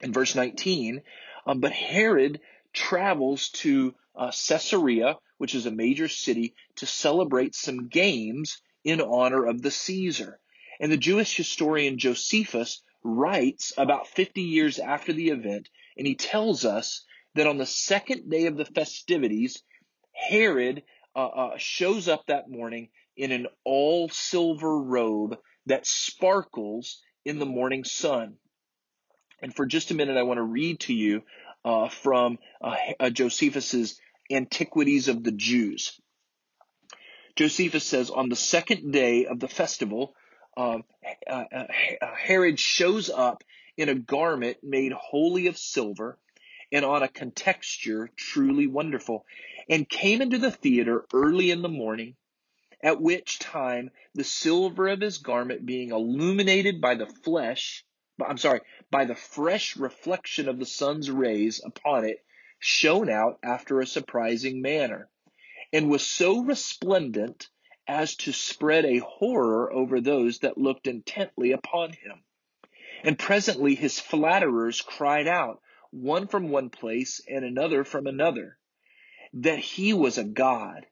in 0.01 0.12
verse 0.12 0.35
19. 0.35 1.03
Um, 1.47 1.61
but 1.61 1.71
Herod 1.71 2.41
travels 2.72 3.50
to 3.50 3.94
uh, 4.16 4.31
Caesarea, 4.31 5.16
which 5.38 5.54
is 5.54 5.66
a 5.66 5.70
major 5.70 6.09
city, 6.09 6.54
to 6.76 6.87
celebrate 6.87 7.54
some 7.54 7.88
games 7.88 8.61
in 8.85 9.00
honor 9.00 9.46
of 9.46 9.62
the 9.62 9.70
Caesar. 9.70 10.40
And 10.81 10.90
the 10.92 10.96
Jewish 10.96 11.37
historian 11.37 11.98
Josephus 11.98 12.83
writes 13.02 13.72
about 13.76 14.09
50 14.09 14.42
years 14.42 14.78
after 14.78 15.12
the 15.12 15.28
event, 15.28 15.68
and 15.96 16.07
he 16.07 16.14
tells 16.14 16.64
us 16.64 17.04
that 17.35 17.46
on 17.46 17.59
the 17.59 17.66
second 17.66 18.31
day 18.31 18.46
of 18.46 18.57
the 18.57 18.64
festivities, 18.64 19.62
Herod 20.12 20.83
uh, 21.14 21.26
uh, 21.26 21.59
shows 21.59 22.09
up 22.09 22.26
that 22.26 22.48
morning 22.48 22.88
in 23.16 23.33
an 23.33 23.46
all 23.64 24.09
silver 24.09 24.78
robe 24.78 25.37
that 25.66 25.87
sparkles 25.87 27.00
in 27.24 27.38
the 27.38 27.46
morning 27.46 27.85
sun. 27.85 28.37
And 29.40 29.54
for 29.54 29.66
just 29.66 29.90
a 29.90 29.94
minute, 29.94 30.16
I 30.16 30.22
want 30.22 30.38
to 30.38 30.42
read 30.42 30.81
to 30.81 30.94
you 30.94 31.22
uh, 31.68 31.88
from 31.90 32.38
uh, 32.62 32.76
uh, 32.98 33.11
Josephus's 33.11 34.00
Antiquities 34.31 35.09
of 35.09 35.22
the 35.22 35.33
Jews. 35.33 36.00
Josephus 37.37 37.85
says, 37.85 38.11
on 38.11 38.31
the 38.31 38.37
second 38.37 38.90
day 38.90 39.26
of 39.26 39.38
the 39.38 39.48
festival, 39.48 40.14
um, 40.57 40.83
uh, 41.31 41.44
uh, 41.52 41.66
Herod 42.16 42.59
shows 42.59 43.11
up 43.11 43.44
in 43.76 43.90
a 43.90 43.94
garment 43.94 44.57
made 44.62 44.92
wholly 44.92 45.46
of 45.46 45.59
silver 45.59 46.18
and 46.72 46.85
on 46.85 47.02
a 47.02 47.09
contexture 47.09 48.11
truly 48.16 48.66
wonderful, 48.66 49.24
and 49.68 49.88
came 49.88 50.20
into 50.22 50.38
the 50.38 50.50
theater 50.50 51.04
early 51.12 51.50
in 51.50 51.62
the 51.62 51.68
morning, 51.68 52.14
at 52.83 53.00
which 53.00 53.38
time 53.38 53.90
the 54.14 54.24
silver 54.24 54.88
of 54.88 55.00
his 55.00 55.18
garment 55.18 55.64
being 55.64 55.90
illuminated 55.90 56.81
by 56.81 56.94
the 56.94 57.07
flesh, 57.07 57.85
I'm 58.26 58.38
sorry, 58.38 58.61
by 58.90 59.04
the 59.04 59.14
fresh 59.14 59.76
reflection 59.76 60.48
of 60.48 60.59
the 60.59 60.66
sun's 60.66 61.11
rays 61.11 61.62
upon 61.64 62.04
it, 62.04 62.24
shone 62.59 63.09
out 63.09 63.38
after 63.42 63.81
a 63.81 63.87
surprising 63.87 64.61
manner, 64.61 65.09
and 65.72 65.90
was 65.90 66.07
so 66.07 66.40
resplendent 66.40 67.48
as 67.87 68.16
to 68.16 68.33
spread 68.33 68.85
a 68.85 68.98
horror 68.98 69.72
over 69.72 70.00
those 70.00 70.40
that 70.40 70.59
looked 70.59 70.87
intently 70.87 71.52
upon 71.52 71.92
him. 71.92 72.22
And 73.02 73.18
presently 73.18 73.74
his 73.74 74.00
flatterers 74.00 74.81
cried 74.81 75.26
out, 75.26 75.62
one 75.90 76.26
from 76.26 76.50
one 76.50 76.68
place 76.68 77.20
and 77.28 77.44
another 77.44 77.85
from 77.85 78.07
another, 78.07 78.59
that 79.33 79.59
he 79.59 79.92
was 79.92 80.18
a 80.18 80.24
god. 80.24 80.87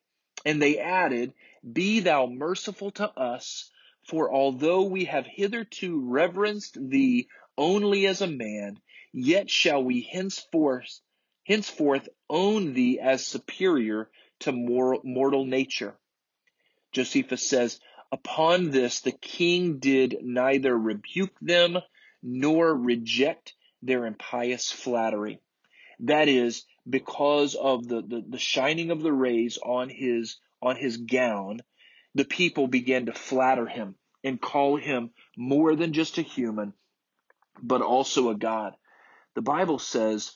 And 0.44 0.62
they 0.62 0.78
added, 0.78 1.34
Be 1.70 2.00
thou 2.00 2.26
merciful 2.26 2.92
to 2.92 3.10
us, 3.10 3.70
for 4.06 4.32
although 4.32 4.82
we 4.82 5.06
have 5.06 5.26
hitherto 5.26 6.00
reverenced 6.00 6.78
thee 6.80 7.28
only 7.58 8.06
as 8.06 8.20
a 8.20 8.26
man, 8.26 8.78
yet 9.12 9.50
shall 9.50 9.82
we 9.82 10.02
henceforth, 10.02 11.00
henceforth 11.44 12.08
own 12.28 12.72
thee 12.74 13.00
as 13.00 13.26
superior 13.26 14.10
to 14.40 14.52
mortal 14.52 15.44
nature. 15.44 15.96
Josephus 16.92 17.48
says, 17.48 17.80
Upon 18.12 18.70
this 18.70 19.00
the 19.00 19.12
king 19.12 19.78
did 19.78 20.18
neither 20.22 20.76
rebuke 20.76 21.36
them 21.40 21.78
nor 22.22 22.74
reject 22.74 23.54
their 23.82 24.06
impious 24.06 24.70
flattery. 24.70 25.40
That 26.00 26.28
is, 26.28 26.64
because 26.88 27.54
of 27.54 27.88
the, 27.88 28.02
the, 28.02 28.24
the 28.28 28.38
shining 28.38 28.90
of 28.90 29.02
the 29.02 29.12
rays 29.12 29.58
on 29.62 29.88
his 29.88 30.38
on 30.62 30.76
his 30.76 30.96
gown, 30.96 31.62
the 32.16 32.24
people 32.24 32.66
began 32.66 33.06
to 33.06 33.12
flatter 33.12 33.66
him 33.66 33.94
and 34.24 34.40
call 34.40 34.76
him 34.76 35.10
more 35.36 35.76
than 35.76 35.92
just 35.92 36.16
a 36.16 36.22
human, 36.22 36.72
but 37.62 37.82
also 37.82 38.30
a 38.30 38.34
God. 38.34 38.74
The 39.34 39.42
Bible 39.42 39.78
says 39.78 40.32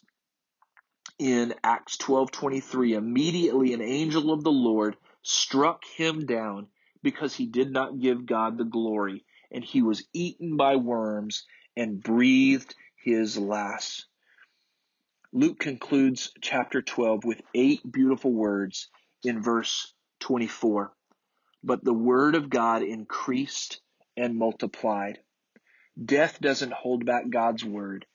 in 1.19 1.55
Acts 1.65 1.97
12:23, 1.97 2.93
immediately 2.93 3.73
an 3.73 3.81
angel 3.81 4.31
of 4.31 4.45
the 4.45 4.53
Lord 4.53 4.99
struck 5.23 5.83
him 5.87 6.27
down 6.27 6.69
because 7.03 7.35
he 7.35 7.47
did 7.47 7.73
not 7.73 7.99
give 7.99 8.27
God 8.27 8.59
the 8.59 8.65
glory, 8.65 9.25
and 9.51 9.65
he 9.65 9.81
was 9.81 10.07
eaten 10.13 10.59
by 10.59 10.77
worms 10.77 11.47
and 11.79 12.03
breathed 12.03 12.75
his 13.03 13.39
last. 13.39 14.05
Luke 15.33 15.59
concludes 15.59 16.31
chapter 16.43 16.83
12 16.83 17.25
with 17.25 17.41
eight 17.55 17.81
beautiful 17.91 18.33
words 18.33 18.91
in 19.25 19.41
verse 19.43 19.95
24. 20.21 20.93
But 21.63 21.85
the 21.85 21.95
word 21.95 22.35
of 22.35 22.51
God 22.51 22.83
increased 22.83 23.81
and 24.17 24.37
multiplied. 24.37 25.19
Death 26.03 26.41
doesn't 26.41 26.73
hold 26.73 27.05
back 27.05 27.29
God's 27.29 27.65
word. 27.65 28.07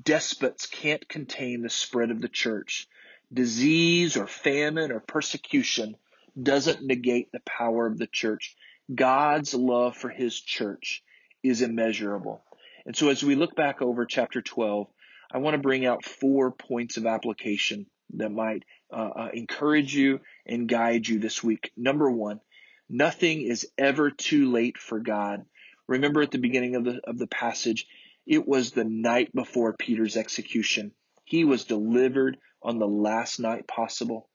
Despots 0.00 0.66
can't 0.66 1.08
contain 1.08 1.62
the 1.62 1.70
spread 1.70 2.10
of 2.10 2.20
the 2.20 2.28
church. 2.28 2.86
Disease 3.32 4.16
or 4.16 4.26
famine 4.26 4.90
or 4.90 5.00
persecution 5.00 5.96
doesn't 6.40 6.82
negate 6.82 7.30
the 7.32 7.40
power 7.40 7.86
of 7.86 7.98
the 7.98 8.06
church. 8.06 8.56
God's 8.94 9.54
love 9.54 9.96
for 9.96 10.08
his 10.08 10.40
church 10.40 11.02
is 11.42 11.62
immeasurable. 11.62 12.42
And 12.86 12.96
so 12.96 13.10
as 13.10 13.22
we 13.22 13.34
look 13.34 13.54
back 13.54 13.82
over 13.82 14.06
chapter 14.06 14.40
12, 14.40 14.86
I 15.30 15.38
want 15.38 15.54
to 15.54 15.62
bring 15.62 15.84
out 15.84 16.04
four 16.04 16.52
points 16.52 16.96
of 16.96 17.04
application 17.04 17.86
that 18.14 18.30
might 18.30 18.64
uh, 18.90 19.10
uh, 19.14 19.28
encourage 19.34 19.94
you 19.94 20.20
and 20.46 20.68
guide 20.68 21.06
you 21.06 21.18
this 21.18 21.44
week. 21.44 21.70
Number 21.76 22.10
one, 22.10 22.40
nothing 22.88 23.42
is 23.42 23.68
ever 23.76 24.10
too 24.10 24.50
late 24.50 24.78
for 24.78 25.00
God. 25.00 25.44
Remember 25.86 26.22
at 26.22 26.30
the 26.30 26.38
beginning 26.38 26.76
of 26.76 26.84
the, 26.84 27.00
of 27.04 27.18
the 27.18 27.26
passage, 27.26 27.86
it 28.26 28.46
was 28.46 28.72
the 28.72 28.84
night 28.84 29.34
before 29.34 29.72
Peter's 29.72 30.16
execution. 30.16 30.92
He 31.24 31.44
was 31.44 31.64
delivered 31.64 32.38
on 32.62 32.78
the 32.78 32.86
last 32.86 33.40
night 33.40 33.66
possible. 33.66 34.28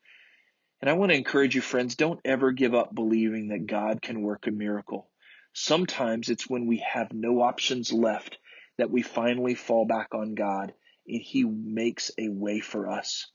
And 0.81 0.89
I 0.89 0.93
want 0.93 1.11
to 1.11 1.17
encourage 1.17 1.55
you, 1.55 1.61
friends, 1.61 1.95
don't 1.95 2.19
ever 2.25 2.51
give 2.51 2.73
up 2.73 2.93
believing 2.93 3.49
that 3.49 3.67
God 3.67 4.01
can 4.01 4.21
work 4.21 4.47
a 4.47 4.51
miracle. 4.51 5.09
Sometimes 5.53 6.29
it's 6.29 6.49
when 6.49 6.65
we 6.65 6.77
have 6.79 7.13
no 7.13 7.41
options 7.41 7.93
left 7.93 8.37
that 8.77 8.89
we 8.89 9.01
finally 9.01 9.55
fall 9.55 9.85
back 9.85 10.15
on 10.15 10.33
God 10.33 10.73
and 11.07 11.21
He 11.21 11.43
makes 11.43 12.11
a 12.17 12.29
way 12.29 12.59
for 12.59 12.89
us. 12.89 13.27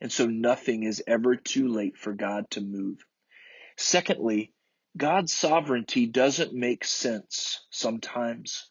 And 0.00 0.10
so 0.10 0.26
nothing 0.26 0.82
is 0.82 1.02
ever 1.06 1.36
too 1.36 1.68
late 1.68 1.96
for 1.96 2.12
God 2.12 2.50
to 2.52 2.60
move. 2.60 3.04
Secondly, 3.82 4.52
God's 4.94 5.32
sovereignty 5.32 6.04
doesn't 6.06 6.52
make 6.52 6.84
sense 6.84 7.66
sometimes. 7.70 8.70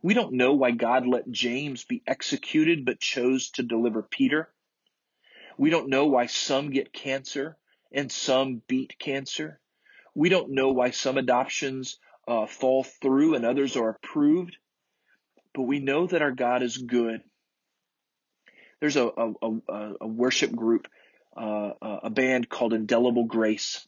We 0.00 0.14
don't 0.14 0.34
know 0.34 0.54
why 0.54 0.70
God 0.70 1.08
let 1.08 1.28
James 1.28 1.84
be 1.84 2.04
executed 2.06 2.84
but 2.84 3.00
chose 3.00 3.50
to 3.50 3.64
deliver 3.64 4.02
Peter. 4.02 4.48
We 5.58 5.70
don't 5.70 5.88
know 5.88 6.06
why 6.06 6.26
some 6.26 6.70
get 6.70 6.92
cancer 6.92 7.56
and 7.90 8.10
some 8.10 8.62
beat 8.68 8.96
cancer. 9.00 9.60
We 10.14 10.28
don't 10.28 10.50
know 10.50 10.70
why 10.70 10.90
some 10.90 11.18
adoptions 11.18 11.98
uh, 12.28 12.46
fall 12.46 12.84
through 12.84 13.34
and 13.34 13.44
others 13.44 13.76
are 13.76 13.88
approved, 13.88 14.56
but 15.52 15.62
we 15.62 15.80
know 15.80 16.06
that 16.06 16.22
our 16.22 16.30
God 16.32 16.62
is 16.62 16.78
good. 16.78 17.22
There's 18.78 18.96
a, 18.96 19.08
a, 19.08 19.32
a, 19.42 19.92
a 20.02 20.06
worship 20.06 20.54
group, 20.54 20.86
uh, 21.36 21.72
a 21.82 22.10
band 22.10 22.48
called 22.48 22.72
Indelible 22.72 23.24
Grace. 23.24 23.86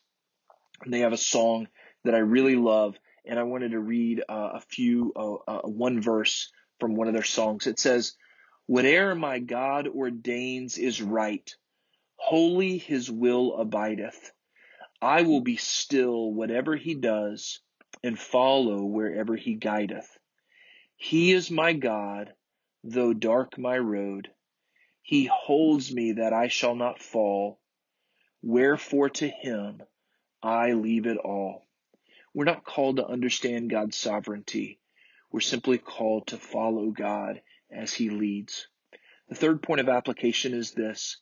They 0.86 1.00
have 1.00 1.12
a 1.12 1.18
song 1.18 1.68
that 2.04 2.14
I 2.14 2.18
really 2.18 2.56
love, 2.56 2.96
and 3.24 3.38
I 3.38 3.42
wanted 3.42 3.72
to 3.72 3.80
read 3.80 4.22
uh, 4.28 4.50
a 4.54 4.60
few, 4.60 5.12
uh, 5.16 5.34
uh, 5.50 5.68
one 5.68 6.00
verse 6.00 6.50
from 6.78 6.94
one 6.94 7.08
of 7.08 7.14
their 7.14 7.22
songs. 7.22 7.66
It 7.66 7.78
says, 7.78 8.14
Whate'er 8.66 9.14
my 9.14 9.38
God 9.38 9.88
ordains 9.88 10.78
is 10.78 11.02
right, 11.02 11.50
holy 12.16 12.78
his 12.78 13.10
will 13.10 13.56
abideth. 13.56 14.32
I 15.00 15.22
will 15.22 15.40
be 15.40 15.56
still 15.56 16.32
whatever 16.32 16.76
he 16.76 16.94
does, 16.94 17.60
and 18.02 18.18
follow 18.18 18.84
wherever 18.84 19.36
he 19.36 19.54
guideth. 19.54 20.18
He 20.96 21.32
is 21.32 21.50
my 21.50 21.72
God, 21.72 22.32
though 22.84 23.14
dark 23.14 23.58
my 23.58 23.78
road. 23.78 24.30
He 25.02 25.24
holds 25.32 25.92
me 25.92 26.12
that 26.12 26.32
I 26.32 26.48
shall 26.48 26.74
not 26.74 27.00
fall. 27.00 27.58
Wherefore 28.42 29.08
to 29.10 29.28
him 29.28 29.82
I 30.42 30.72
leave 30.72 31.06
it 31.06 31.16
all. 31.16 31.66
We're 32.34 32.44
not 32.44 32.64
called 32.64 32.96
to 32.96 33.06
understand 33.06 33.70
God's 33.70 33.96
sovereignty. 33.96 34.78
We're 35.30 35.40
simply 35.40 35.78
called 35.78 36.28
to 36.28 36.36
follow 36.36 36.90
God 36.90 37.42
as 37.70 37.92
he 37.92 38.10
leads. 38.10 38.68
The 39.28 39.34
third 39.34 39.62
point 39.62 39.80
of 39.80 39.88
application 39.88 40.54
is 40.54 40.72
this. 40.72 41.18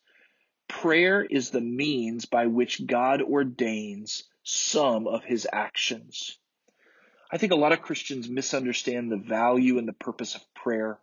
Prayer 0.69 1.25
is 1.25 1.51
the 1.51 1.61
means 1.61 2.25
by 2.25 2.47
which 2.47 2.87
God 2.87 3.23
ordains 3.23 4.25
some 4.43 5.07
of 5.07 5.25
his 5.25 5.47
actions. 5.53 6.39
I 7.31 7.39
think 7.39 7.53
a 7.53 7.57
lot 7.57 7.73
of 7.73 7.83
Christians 7.83 8.29
misunderstand 8.29 9.11
the 9.11 9.17
value 9.17 9.79
and 9.79 9.89
the 9.89 9.93
purpose 9.93 10.35
of 10.35 10.55
prayer. 10.55 10.99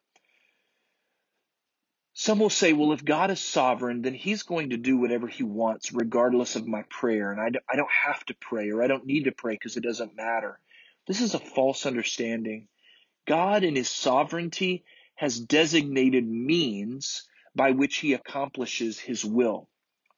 Some 2.16 2.40
will 2.40 2.52
say, 2.52 2.74
well, 2.74 2.94
if 2.94 3.04
God 3.04 3.32
is 3.32 3.40
sovereign, 3.42 4.04
then 4.04 4.14
he's 4.14 4.44
going 4.44 4.70
to 4.70 4.78
do 4.78 4.98
whatever 4.98 5.28
he 5.28 5.44
wants, 5.44 5.92
regardless 5.92 6.56
of 6.56 6.68
my 6.68 6.84
prayer. 6.84 7.32
And 7.32 7.42
I 7.42 7.76
don't 7.76 7.92
have 7.92 8.24
to 8.26 8.36
pray 8.36 8.70
or 8.70 8.84
I 8.84 8.88
don't 8.88 9.06
need 9.06 9.24
to 9.24 9.32
pray 9.32 9.54
because 9.54 9.78
it 9.78 9.84
doesn't 9.84 10.16
matter. 10.16 10.60
This 11.08 11.22
is 11.22 11.34
a 11.34 11.40
false 11.40 11.86
understanding. 11.86 12.68
God, 13.26 13.64
in 13.64 13.76
his 13.76 13.90
sovereignty, 13.90 14.86
has 15.16 15.40
designated 15.40 16.28
means 16.28 17.28
by 17.56 17.72
which 17.72 17.98
he 17.98 18.14
accomplishes 18.14 19.00
his 19.00 19.26
will. 19.26 19.68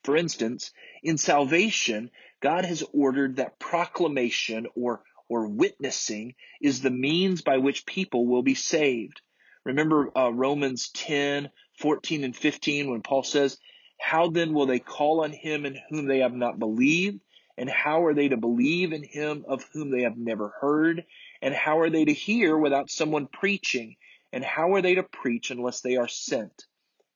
For 0.04 0.18
instance, 0.18 0.72
in 1.02 1.18
salvation, 1.18 2.12
God 2.42 2.66
has 2.66 2.84
ordered 2.94 3.38
that 3.38 3.58
proclamation 3.58 4.68
or, 4.76 5.02
or 5.30 5.48
witnessing 5.48 6.36
is 6.62 6.82
the 6.82 6.92
means 6.92 7.42
by 7.42 7.58
which 7.58 7.86
people 7.86 8.28
will 8.28 8.44
be 8.44 8.54
saved. 8.56 9.22
Remember 9.64 10.16
uh, 10.16 10.30
Romans 10.30 10.90
10, 10.90 11.50
14 11.78 12.24
and 12.24 12.36
15 12.36 12.90
when 12.90 13.02
Paul 13.02 13.24
says, 13.24 13.58
How 14.00 14.30
then 14.30 14.54
will 14.54 14.66
they 14.66 14.80
call 14.80 15.24
on 15.24 15.32
him 15.32 15.66
in 15.66 15.78
whom 15.90 16.06
they 16.06 16.20
have 16.20 16.34
not 16.34 16.60
believed? 16.60 17.20
And 17.58 17.70
how 17.70 18.06
are 18.06 18.14
they 18.14 18.30
to 18.30 18.38
believe 18.38 18.92
in 18.92 19.04
him 19.04 19.46
of 19.48 19.66
whom 19.72 19.90
they 19.90 20.02
have 20.02 20.18
never 20.18 20.54
heard? 20.60 21.06
And 21.42 21.54
how 21.54 21.80
are 21.80 21.90
they 21.90 22.06
to 22.06 22.14
hear 22.14 22.58
without 22.58 22.90
someone 22.90 23.28
preaching? 23.28 23.96
And 24.34 24.44
how 24.44 24.74
are 24.74 24.82
they 24.82 24.96
to 24.96 25.04
preach 25.04 25.52
unless 25.52 25.82
they 25.82 25.96
are 25.96 26.08
sent? 26.10 26.66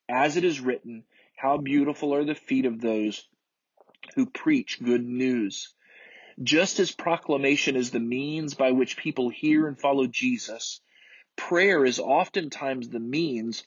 As 0.07 0.37
it 0.37 0.45
is 0.45 0.61
written, 0.61 1.03
How 1.35 1.57
beautiful 1.57 2.13
are 2.15 2.23
the 2.23 2.35
feet 2.35 2.65
of 2.65 2.79
those 2.79 3.27
who 4.15 4.25
preach 4.25 4.81
good 4.81 5.05
news. 5.05 5.73
Just 6.41 6.79
as 6.79 6.91
proclamation 6.91 7.75
is 7.75 7.91
the 7.91 7.99
means 7.99 8.53
by 8.53 8.71
which 8.71 8.97
people 8.97 9.29
hear 9.29 9.67
and 9.67 9.79
follow 9.79 10.07
Jesus, 10.07 10.79
prayer 11.35 11.85
is 11.85 11.99
oftentimes 11.99 12.89
the 12.89 12.99
means 12.99 13.63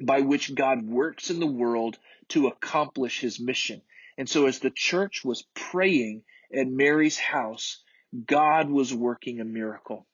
by 0.00 0.20
which 0.20 0.54
God 0.54 0.86
works 0.86 1.30
in 1.30 1.40
the 1.40 1.46
world 1.46 1.98
to 2.28 2.48
accomplish 2.48 3.20
his 3.20 3.40
mission. 3.40 3.82
And 4.16 4.28
so 4.28 4.46
as 4.46 4.58
the 4.58 4.70
church 4.70 5.24
was 5.24 5.44
praying 5.54 6.22
at 6.52 6.66
Mary's 6.66 7.18
house, 7.18 7.82
God 8.26 8.70
was 8.70 8.92
working 8.92 9.40
a 9.40 9.44
miracle. 9.44 10.06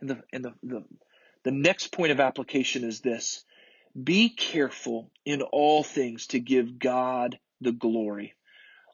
And 0.00 0.10
the, 0.10 0.22
and 0.32 0.44
the, 0.44 0.54
the, 0.62 0.84
the 1.44 1.50
next 1.50 1.92
point 1.92 2.12
of 2.12 2.20
application 2.20 2.84
is 2.84 3.00
this. 3.00 3.44
Be 4.00 4.28
careful 4.28 5.10
in 5.24 5.40
all 5.42 5.82
things 5.82 6.26
to 6.28 6.40
give 6.40 6.78
God 6.78 7.38
the 7.60 7.72
glory. 7.72 8.34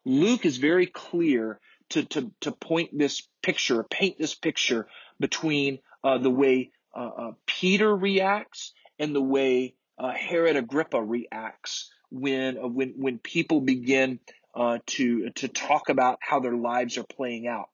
Luke 0.05 0.47
is 0.47 0.59
very 0.59 0.87
clear 0.87 1.59
to, 1.91 2.05
to, 2.05 2.33
to 2.43 2.53
point 2.53 2.97
this 2.97 3.27
picture, 3.43 3.83
paint 3.83 4.19
this 4.19 4.35
picture 4.35 4.87
between 5.19 5.79
uh, 6.05 6.19
the 6.19 6.31
way 6.31 6.71
uh, 6.95 7.11
uh, 7.17 7.33
Peter 7.47 7.95
reacts 7.95 8.73
and 8.99 9.15
the 9.15 9.23
way 9.23 9.75
uh, 9.99 10.13
Herod 10.13 10.57
Agrippa 10.57 11.03
reacts 11.03 11.91
when 12.11 12.59
uh, 12.59 12.69
when 12.69 12.95
when 12.97 13.19
people 13.19 13.61
begin 13.61 14.21
uh, 14.55 14.79
to 14.87 15.31
to 15.31 15.49
talk 15.49 15.89
about 15.89 16.19
how 16.21 16.41
their 16.41 16.57
lives 16.57 16.99
are 16.99 17.05
playing 17.05 17.47
out. 17.47 17.69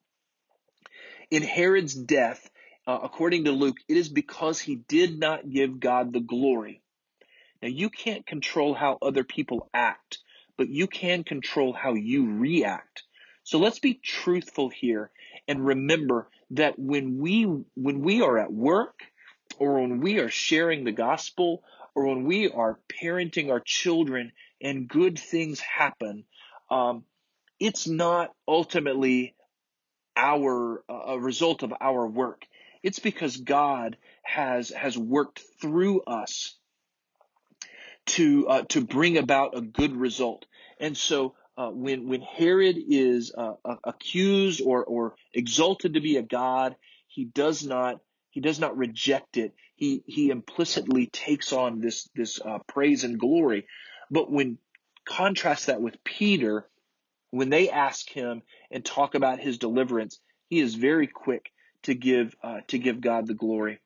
In 1.30 1.42
Herod's 1.42 1.94
death, 1.94 2.48
uh, 2.86 2.98
according 3.02 3.44
to 3.44 3.52
Luke, 3.52 3.76
it 3.88 3.96
is 3.96 4.08
because 4.08 4.60
he 4.60 4.76
did 4.76 5.18
not 5.18 5.48
give 5.50 5.80
God 5.80 6.12
the 6.12 6.20
glory. 6.20 6.82
Now 7.62 7.68
you 7.68 7.90
can't 7.90 8.26
control 8.26 8.74
how 8.74 8.98
other 9.02 9.24
people 9.24 9.68
act, 9.74 10.18
but 10.56 10.68
you 10.68 10.86
can 10.86 11.24
control 11.24 11.72
how 11.72 11.94
you 11.94 12.38
react. 12.38 13.02
So 13.42 13.58
let's 13.58 13.78
be 13.78 13.94
truthful 13.94 14.68
here 14.68 15.10
and 15.48 15.64
remember 15.66 16.28
that 16.50 16.78
when 16.78 17.18
we 17.18 17.44
when 17.74 18.00
we 18.00 18.22
are 18.22 18.38
at 18.38 18.52
work 18.52 19.00
or 19.58 19.80
when 19.80 20.00
we 20.00 20.18
are 20.18 20.28
sharing 20.28 20.84
the 20.84 20.92
gospel 20.92 21.62
or 21.98 22.06
when 22.06 22.24
we 22.24 22.48
are 22.48 22.78
parenting 23.02 23.50
our 23.50 23.58
children 23.58 24.30
and 24.62 24.86
good 24.88 25.18
things 25.18 25.58
happen, 25.58 26.24
um, 26.70 27.02
it's 27.58 27.88
not 27.88 28.32
ultimately 28.46 29.34
our 30.16 30.84
uh, 30.88 31.14
a 31.14 31.18
result 31.18 31.64
of 31.64 31.72
our 31.80 32.06
work. 32.06 32.46
It's 32.84 33.00
because 33.00 33.36
God 33.36 33.96
has 34.22 34.70
has 34.70 34.96
worked 34.96 35.42
through 35.60 36.02
us 36.02 36.54
to 38.06 38.46
uh, 38.46 38.62
to 38.68 38.80
bring 38.84 39.18
about 39.18 39.56
a 39.56 39.60
good 39.60 39.96
result. 39.96 40.46
And 40.78 40.96
so 40.96 41.34
uh, 41.56 41.70
when 41.70 42.08
when 42.08 42.20
Herod 42.20 42.76
is 42.78 43.32
uh, 43.36 43.54
accused 43.82 44.62
or 44.64 44.84
or 44.84 45.16
exalted 45.34 45.94
to 45.94 46.00
be 46.00 46.16
a 46.16 46.22
god, 46.22 46.76
he 47.08 47.24
does 47.24 47.66
not 47.66 47.98
he 48.30 48.40
does 48.40 48.60
not 48.60 48.76
reject 48.76 49.36
it. 49.36 49.52
He 49.78 50.02
he 50.06 50.30
implicitly 50.30 51.06
takes 51.06 51.52
on 51.52 51.78
this 51.78 52.08
this 52.12 52.40
uh, 52.44 52.58
praise 52.66 53.04
and 53.04 53.16
glory. 53.16 53.68
But 54.10 54.28
when 54.28 54.58
contrast 55.04 55.66
that 55.66 55.80
with 55.80 56.02
Peter, 56.02 56.68
when 57.30 57.48
they 57.48 57.70
ask 57.70 58.10
him 58.10 58.42
and 58.72 58.84
talk 58.84 59.14
about 59.14 59.38
his 59.38 59.58
deliverance, 59.58 60.18
he 60.48 60.58
is 60.58 60.74
very 60.74 61.06
quick 61.06 61.52
to 61.84 61.94
give 61.94 62.34
uh, 62.42 62.62
to 62.66 62.78
give 62.78 63.00
God 63.00 63.28
the 63.28 63.34
glory. 63.34 63.78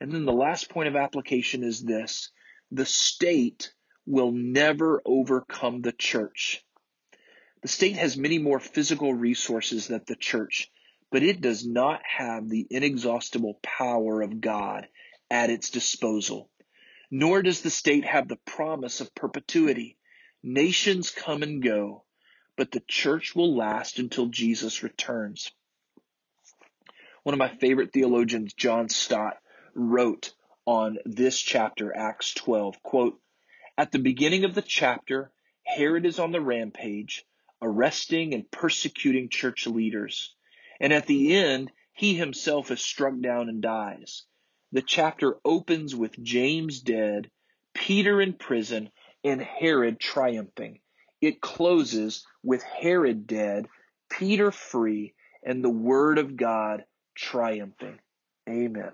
And 0.00 0.10
then 0.10 0.24
the 0.24 0.32
last 0.32 0.70
point 0.70 0.88
of 0.88 0.96
application 0.96 1.62
is 1.62 1.82
this: 1.82 2.30
the 2.72 2.86
state 2.86 3.70
will 4.06 4.32
never 4.32 5.02
overcome 5.04 5.82
the 5.82 5.92
church. 5.92 6.64
The 7.60 7.68
state 7.68 7.96
has 7.96 8.16
many 8.16 8.38
more 8.38 8.60
physical 8.60 9.12
resources 9.12 9.88
than 9.88 10.00
the 10.06 10.16
church, 10.16 10.70
but 11.12 11.22
it 11.22 11.42
does 11.42 11.66
not 11.66 12.00
have 12.02 12.48
the 12.48 12.66
inexhaustible 12.70 13.58
power 13.62 14.22
of 14.22 14.40
God 14.40 14.88
at 15.34 15.50
its 15.50 15.68
disposal. 15.68 16.48
Nor 17.10 17.42
does 17.42 17.62
the 17.62 17.70
state 17.70 18.04
have 18.04 18.28
the 18.28 18.38
promise 18.46 19.00
of 19.00 19.16
perpetuity. 19.16 19.98
Nations 20.44 21.10
come 21.10 21.42
and 21.42 21.60
go, 21.60 22.04
but 22.56 22.70
the 22.70 22.84
church 22.86 23.34
will 23.34 23.56
last 23.56 23.98
until 23.98 24.26
Jesus 24.26 24.84
returns. 24.84 25.50
One 27.24 27.32
of 27.32 27.40
my 27.40 27.48
favorite 27.48 27.92
theologians, 27.92 28.54
John 28.54 28.88
Stott, 28.88 29.36
wrote 29.74 30.32
on 30.66 30.98
this 31.04 31.40
chapter, 31.40 31.92
Acts 31.96 32.32
12, 32.34 32.80
quote, 32.84 33.20
At 33.76 33.90
the 33.90 33.98
beginning 33.98 34.44
of 34.44 34.54
the 34.54 34.62
chapter, 34.62 35.32
Herod 35.64 36.06
is 36.06 36.20
on 36.20 36.30
the 36.30 36.40
rampage, 36.40 37.24
arresting 37.60 38.34
and 38.34 38.48
persecuting 38.52 39.30
church 39.30 39.66
leaders. 39.66 40.36
And 40.78 40.92
at 40.92 41.08
the 41.08 41.34
end, 41.34 41.72
he 41.92 42.14
himself 42.14 42.70
is 42.70 42.80
struck 42.80 43.18
down 43.20 43.48
and 43.48 43.60
dies. 43.60 44.26
The 44.74 44.82
chapter 44.82 45.36
opens 45.44 45.94
with 45.94 46.20
James 46.20 46.80
dead, 46.80 47.30
Peter 47.74 48.20
in 48.20 48.32
prison, 48.32 48.90
and 49.22 49.40
Herod 49.40 50.00
triumphing. 50.00 50.80
It 51.20 51.40
closes 51.40 52.26
with 52.42 52.64
Herod 52.64 53.28
dead, 53.28 53.68
Peter 54.10 54.50
free, 54.50 55.14
and 55.44 55.62
the 55.62 55.70
word 55.70 56.18
of 56.18 56.36
God 56.36 56.84
triumphing. 57.14 58.00
Amen. 58.48 58.90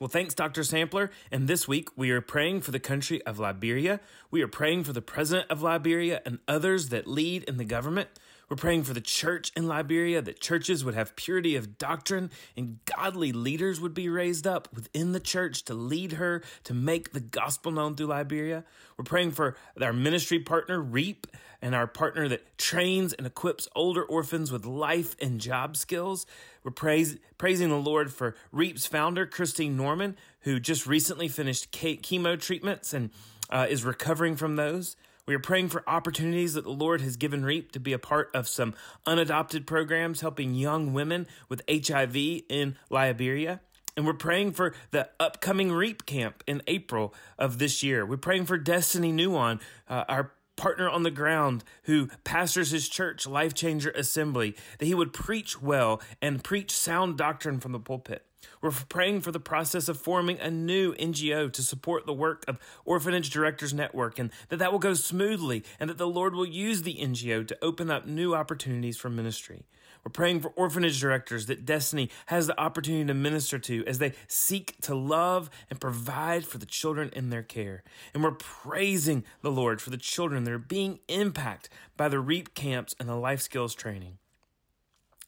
Well, 0.00 0.08
thanks, 0.08 0.34
Dr. 0.34 0.64
Sampler. 0.64 1.12
And 1.30 1.46
this 1.46 1.68
week, 1.68 1.90
we 1.96 2.10
are 2.10 2.20
praying 2.20 2.62
for 2.62 2.72
the 2.72 2.80
country 2.80 3.24
of 3.24 3.38
Liberia. 3.38 4.00
We 4.32 4.42
are 4.42 4.48
praying 4.48 4.82
for 4.82 4.92
the 4.92 5.00
president 5.00 5.48
of 5.48 5.62
Liberia 5.62 6.20
and 6.26 6.40
others 6.48 6.88
that 6.88 7.06
lead 7.06 7.44
in 7.44 7.56
the 7.56 7.64
government. 7.64 8.08
We're 8.48 8.56
praying 8.56 8.84
for 8.84 8.94
the 8.94 9.00
church 9.00 9.52
in 9.56 9.66
Liberia, 9.66 10.20
that 10.22 10.40
churches 10.40 10.84
would 10.84 10.94
have 10.94 11.16
purity 11.16 11.56
of 11.56 11.78
doctrine 11.78 12.30
and 12.56 12.78
godly 12.84 13.32
leaders 13.32 13.80
would 13.80 13.94
be 13.94 14.08
raised 14.08 14.46
up 14.46 14.68
within 14.72 15.12
the 15.12 15.20
church 15.20 15.64
to 15.64 15.74
lead 15.74 16.12
her 16.12 16.42
to 16.64 16.74
make 16.74 17.12
the 17.12 17.20
gospel 17.20 17.72
known 17.72 17.94
through 17.94 18.06
Liberia. 18.06 18.64
We're 18.96 19.04
praying 19.04 19.32
for 19.32 19.56
our 19.80 19.92
ministry 19.92 20.38
partner, 20.38 20.80
REAP, 20.80 21.26
and 21.62 21.74
our 21.74 21.86
partner 21.86 22.28
that 22.28 22.58
trains 22.58 23.14
and 23.14 23.26
equips 23.26 23.68
older 23.74 24.02
orphans 24.02 24.52
with 24.52 24.66
life 24.66 25.16
and 25.20 25.40
job 25.40 25.76
skills. 25.76 26.26
We're 26.62 26.72
praise, 26.72 27.16
praising 27.38 27.70
the 27.70 27.76
Lord 27.76 28.12
for 28.12 28.36
REAP's 28.52 28.86
founder, 28.86 29.24
Christine 29.24 29.76
Norman, 29.76 30.16
who 30.40 30.60
just 30.60 30.86
recently 30.86 31.26
finished 31.26 31.72
chemo 31.72 32.38
treatments 32.38 32.92
and 32.92 33.10
uh, 33.48 33.66
is 33.68 33.82
recovering 33.82 34.36
from 34.36 34.56
those. 34.56 34.96
We 35.26 35.34
are 35.34 35.40
praying 35.40 35.70
for 35.70 35.82
opportunities 35.88 36.52
that 36.52 36.64
the 36.64 36.70
Lord 36.70 37.00
has 37.00 37.16
given 37.16 37.46
REAP 37.46 37.72
to 37.72 37.80
be 37.80 37.94
a 37.94 37.98
part 37.98 38.30
of 38.34 38.46
some 38.46 38.74
unadopted 39.06 39.66
programs 39.66 40.20
helping 40.20 40.54
young 40.54 40.92
women 40.92 41.26
with 41.48 41.62
HIV 41.66 42.14
in 42.14 42.76
Liberia. 42.90 43.60
And 43.96 44.04
we're 44.04 44.12
praying 44.12 44.52
for 44.52 44.74
the 44.90 45.08
upcoming 45.18 45.72
REAP 45.72 46.04
camp 46.04 46.44
in 46.46 46.60
April 46.66 47.14
of 47.38 47.58
this 47.58 47.82
year. 47.82 48.04
We're 48.04 48.18
praying 48.18 48.44
for 48.44 48.58
Destiny 48.58 49.14
Nuwan, 49.14 49.62
uh, 49.88 50.04
our 50.08 50.32
partner 50.56 50.88
on 50.88 51.02
the 51.02 51.10
ground 51.10 51.64
who 51.84 52.08
pastors 52.24 52.70
his 52.70 52.88
church, 52.88 53.26
Life 53.26 53.54
Changer 53.54 53.90
Assembly, 53.90 54.56
that 54.78 54.86
he 54.86 54.94
would 54.94 55.12
preach 55.12 55.60
well 55.60 56.00
and 56.20 56.44
preach 56.44 56.72
sound 56.72 57.16
doctrine 57.16 57.60
from 57.60 57.72
the 57.72 57.78
pulpit. 57.78 58.24
We're 58.60 58.70
praying 58.70 59.22
for 59.22 59.32
the 59.32 59.40
process 59.40 59.88
of 59.88 59.98
forming 59.98 60.38
a 60.38 60.50
new 60.50 60.94
NGO 60.94 61.52
to 61.52 61.62
support 61.62 62.06
the 62.06 62.12
work 62.12 62.44
of 62.48 62.58
Orphanage 62.84 63.30
Directors 63.30 63.74
Network 63.74 64.18
and 64.18 64.30
that 64.48 64.58
that 64.58 64.72
will 64.72 64.78
go 64.78 64.94
smoothly 64.94 65.64
and 65.80 65.90
that 65.90 65.98
the 65.98 66.06
Lord 66.06 66.34
will 66.34 66.46
use 66.46 66.82
the 66.82 66.94
NGO 66.94 67.46
to 67.46 67.58
open 67.62 67.90
up 67.90 68.06
new 68.06 68.34
opportunities 68.34 68.96
for 68.96 69.10
ministry. 69.10 69.64
We're 70.04 70.10
praying 70.10 70.40
for 70.40 70.50
orphanage 70.50 71.00
directors 71.00 71.46
that 71.46 71.64
Destiny 71.64 72.10
has 72.26 72.46
the 72.46 72.60
opportunity 72.60 73.06
to 73.06 73.14
minister 73.14 73.58
to 73.58 73.84
as 73.86 73.98
they 73.98 74.12
seek 74.28 74.78
to 74.82 74.94
love 74.94 75.48
and 75.70 75.80
provide 75.80 76.44
for 76.44 76.58
the 76.58 76.66
children 76.66 77.10
in 77.14 77.30
their 77.30 77.42
care. 77.42 77.82
And 78.12 78.22
we're 78.22 78.32
praising 78.32 79.24
the 79.40 79.50
Lord 79.50 79.80
for 79.80 79.88
the 79.88 79.96
children 79.96 80.44
that 80.44 80.52
are 80.52 80.58
being 80.58 80.98
impacted 81.08 81.72
by 81.96 82.08
the 82.08 82.20
REAP 82.20 82.54
camps 82.54 82.94
and 83.00 83.08
the 83.08 83.14
life 83.14 83.40
skills 83.40 83.74
training. 83.74 84.18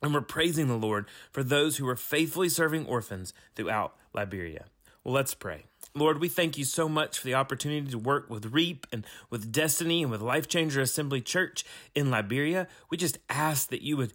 And 0.02 0.12
we're 0.12 0.20
praising 0.20 0.68
the 0.68 0.76
Lord 0.76 1.08
for 1.32 1.42
those 1.42 1.78
who 1.78 1.88
are 1.88 1.96
faithfully 1.96 2.50
serving 2.50 2.84
orphans 2.84 3.32
throughout 3.54 3.96
Liberia. 4.12 4.66
Let's 5.08 5.34
pray. 5.34 5.66
Lord, 5.94 6.20
we 6.20 6.28
thank 6.28 6.58
you 6.58 6.64
so 6.64 6.88
much 6.88 7.20
for 7.20 7.26
the 7.28 7.34
opportunity 7.34 7.92
to 7.92 7.96
work 7.96 8.28
with 8.28 8.52
REAP 8.52 8.88
and 8.90 9.06
with 9.30 9.52
Destiny 9.52 10.02
and 10.02 10.10
with 10.10 10.20
Life 10.20 10.48
Changer 10.48 10.80
Assembly 10.80 11.20
Church 11.20 11.64
in 11.94 12.10
Liberia. 12.10 12.66
We 12.90 12.96
just 12.96 13.18
ask 13.30 13.68
that 13.68 13.82
you 13.82 13.96
would 13.98 14.12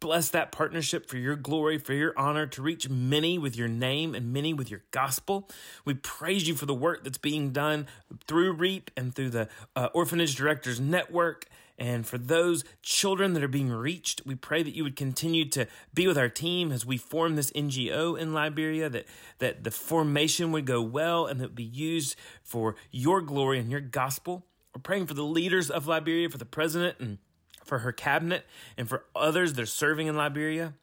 bless 0.00 0.30
that 0.30 0.50
partnership 0.50 1.08
for 1.08 1.16
your 1.16 1.36
glory, 1.36 1.78
for 1.78 1.92
your 1.92 2.12
honor, 2.18 2.48
to 2.48 2.60
reach 2.60 2.88
many 2.88 3.38
with 3.38 3.56
your 3.56 3.68
name 3.68 4.16
and 4.16 4.32
many 4.32 4.52
with 4.52 4.68
your 4.68 4.82
gospel. 4.90 5.48
We 5.84 5.94
praise 5.94 6.48
you 6.48 6.56
for 6.56 6.66
the 6.66 6.74
work 6.74 7.04
that's 7.04 7.18
being 7.18 7.52
done 7.52 7.86
through 8.26 8.54
REAP 8.54 8.90
and 8.96 9.14
through 9.14 9.30
the 9.30 9.48
uh, 9.76 9.90
Orphanage 9.94 10.34
Directors 10.34 10.80
Network 10.80 11.46
and 11.82 12.06
for 12.06 12.16
those 12.16 12.62
children 12.80 13.32
that 13.32 13.42
are 13.42 13.48
being 13.48 13.72
reached, 13.72 14.22
we 14.24 14.36
pray 14.36 14.62
that 14.62 14.72
you 14.72 14.84
would 14.84 14.94
continue 14.94 15.44
to 15.48 15.66
be 15.92 16.06
with 16.06 16.16
our 16.16 16.28
team 16.28 16.70
as 16.70 16.86
we 16.86 16.96
form 16.96 17.34
this 17.34 17.50
NGO 17.50 18.16
in 18.16 18.32
Liberia, 18.32 18.88
that, 18.88 19.06
that 19.40 19.64
the 19.64 19.72
formation 19.72 20.52
would 20.52 20.64
go 20.64 20.80
well 20.80 21.26
and 21.26 21.40
that 21.40 21.56
be 21.56 21.64
used 21.64 22.14
for 22.44 22.76
your 22.92 23.20
glory 23.20 23.58
and 23.58 23.68
your 23.68 23.80
gospel. 23.80 24.46
We're 24.72 24.80
praying 24.80 25.08
for 25.08 25.14
the 25.14 25.24
leaders 25.24 25.70
of 25.70 25.88
Liberia, 25.88 26.30
for 26.30 26.38
the 26.38 26.44
president 26.44 27.00
and 27.00 27.18
for 27.64 27.80
her 27.80 27.90
cabinet, 27.90 28.46
and 28.76 28.88
for 28.88 29.04
others 29.16 29.54
that 29.54 29.62
are 29.62 29.66
serving 29.66 30.06
in 30.06 30.14
Liberia. 30.16 30.74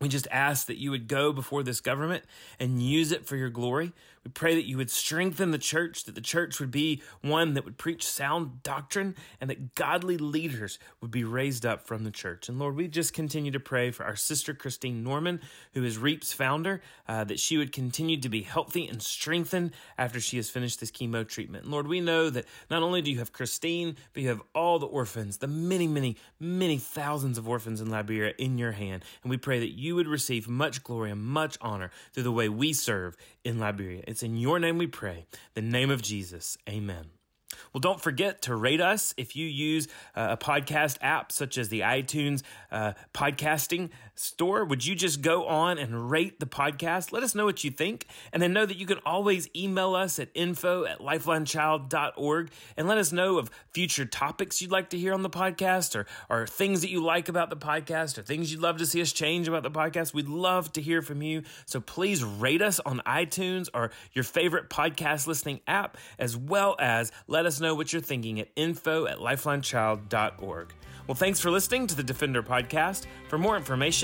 We 0.00 0.08
just 0.08 0.28
ask 0.30 0.68
that 0.68 0.78
you 0.78 0.92
would 0.92 1.08
go 1.08 1.32
before 1.32 1.64
this 1.64 1.80
government 1.80 2.22
and 2.60 2.80
use 2.80 3.10
it 3.10 3.26
for 3.26 3.34
your 3.34 3.50
glory. 3.50 3.92
We 4.24 4.30
pray 4.30 4.54
that 4.54 4.66
you 4.66 4.78
would 4.78 4.90
strengthen 4.90 5.50
the 5.50 5.58
church, 5.58 6.04
that 6.04 6.14
the 6.14 6.20
church 6.20 6.58
would 6.58 6.70
be 6.70 7.02
one 7.20 7.54
that 7.54 7.64
would 7.64 7.76
preach 7.76 8.06
sound 8.06 8.62
doctrine, 8.62 9.14
and 9.40 9.50
that 9.50 9.74
godly 9.74 10.16
leaders 10.16 10.78
would 11.00 11.10
be 11.10 11.24
raised 11.24 11.66
up 11.66 11.86
from 11.86 12.04
the 12.04 12.10
church. 12.10 12.48
And 12.48 12.58
Lord, 12.58 12.76
we 12.76 12.88
just 12.88 13.12
continue 13.12 13.50
to 13.50 13.60
pray 13.60 13.90
for 13.90 14.04
our 14.04 14.16
sister 14.16 14.54
Christine 14.54 15.02
Norman, 15.02 15.40
who 15.74 15.84
is 15.84 15.98
REAP's 15.98 16.32
founder, 16.32 16.80
uh, 17.06 17.24
that 17.24 17.38
she 17.38 17.58
would 17.58 17.72
continue 17.72 18.18
to 18.20 18.28
be 18.28 18.42
healthy 18.42 18.88
and 18.88 19.02
strengthened 19.02 19.72
after 19.98 20.20
she 20.20 20.36
has 20.36 20.48
finished 20.48 20.80
this 20.80 20.90
chemo 20.90 21.26
treatment. 21.28 21.64
And 21.64 21.72
Lord, 21.72 21.86
we 21.86 22.00
know 22.00 22.30
that 22.30 22.46
not 22.70 22.82
only 22.82 23.02
do 23.02 23.10
you 23.10 23.18
have 23.18 23.32
Christine, 23.32 23.96
but 24.12 24.22
you 24.22 24.28
have 24.30 24.42
all 24.54 24.78
the 24.78 24.86
orphans, 24.86 25.38
the 25.38 25.46
many, 25.46 25.86
many, 25.86 26.16
many 26.40 26.78
thousands 26.78 27.36
of 27.36 27.48
orphans 27.48 27.80
in 27.80 27.90
Liberia 27.90 28.32
in 28.38 28.56
your 28.56 28.72
hand. 28.72 29.04
And 29.22 29.30
we 29.30 29.36
pray 29.36 29.58
that 29.60 29.78
you 29.78 29.94
would 29.96 30.08
receive 30.08 30.48
much 30.48 30.82
glory 30.82 31.10
and 31.10 31.22
much 31.22 31.58
honor 31.60 31.90
through 32.12 32.22
the 32.22 32.32
way 32.32 32.48
we 32.48 32.72
serve 32.72 33.16
in 33.44 33.58
Liberia. 33.58 34.02
It's 34.14 34.22
in 34.22 34.36
your 34.36 34.60
name 34.60 34.78
we 34.78 34.86
pray, 34.86 35.26
the 35.54 35.60
name 35.60 35.90
of 35.90 36.00
Jesus. 36.00 36.56
Amen. 36.68 37.06
Well, 37.72 37.80
don't 37.80 38.00
forget 38.00 38.42
to 38.42 38.54
rate 38.54 38.80
us 38.80 39.12
if 39.16 39.34
you 39.34 39.44
use 39.44 39.88
uh, 40.14 40.28
a 40.30 40.36
podcast 40.36 40.98
app 41.00 41.32
such 41.32 41.58
as 41.58 41.68
the 41.68 41.80
iTunes 41.80 42.44
uh, 42.70 42.92
podcasting 43.12 43.90
store. 44.14 44.64
Would 44.64 44.86
you 44.86 44.94
just 44.94 45.22
go 45.22 45.46
on 45.46 45.78
and 45.78 46.10
rate 46.10 46.40
the 46.40 46.46
podcast? 46.46 47.12
Let 47.12 47.22
us 47.22 47.34
know 47.34 47.44
what 47.44 47.64
you 47.64 47.70
think. 47.70 48.06
And 48.32 48.42
then 48.42 48.52
know 48.52 48.66
that 48.66 48.76
you 48.76 48.86
can 48.86 48.98
always 49.04 49.48
email 49.54 49.94
us 49.94 50.18
at 50.18 50.28
info 50.34 50.84
at 50.84 51.00
lifelinechild.org 51.00 52.50
and 52.76 52.88
let 52.88 52.98
us 52.98 53.12
know 53.12 53.38
of 53.38 53.50
future 53.72 54.04
topics 54.04 54.60
you'd 54.62 54.70
like 54.70 54.90
to 54.90 54.98
hear 54.98 55.12
on 55.14 55.22
the 55.22 55.30
podcast 55.30 55.96
or, 55.96 56.06
or 56.28 56.46
things 56.46 56.80
that 56.80 56.90
you 56.90 57.02
like 57.02 57.28
about 57.28 57.50
the 57.50 57.56
podcast 57.56 58.18
or 58.18 58.22
things 58.22 58.52
you'd 58.52 58.60
love 58.60 58.78
to 58.78 58.86
see 58.86 59.00
us 59.00 59.12
change 59.12 59.48
about 59.48 59.62
the 59.62 59.70
podcast. 59.70 60.14
We'd 60.14 60.28
love 60.28 60.72
to 60.74 60.80
hear 60.80 61.02
from 61.02 61.22
you. 61.22 61.42
So 61.66 61.80
please 61.80 62.22
rate 62.22 62.62
us 62.62 62.80
on 62.80 63.00
iTunes 63.06 63.68
or 63.74 63.90
your 64.12 64.24
favorite 64.24 64.70
podcast 64.70 65.26
listening 65.26 65.60
app, 65.66 65.96
as 66.18 66.36
well 66.36 66.76
as 66.78 67.12
let 67.26 67.46
us 67.46 67.60
know 67.60 67.74
what 67.74 67.92
you're 67.92 68.02
thinking 68.02 68.40
at 68.40 68.48
info 68.56 69.06
at 69.06 69.18
lifelinechild.org. 69.18 70.72
Well, 71.06 71.14
thanks 71.14 71.38
for 71.38 71.50
listening 71.50 71.86
to 71.88 71.94
the 71.94 72.02
Defender 72.02 72.42
podcast. 72.42 73.04
For 73.28 73.36
more 73.36 73.58
information 73.58 74.03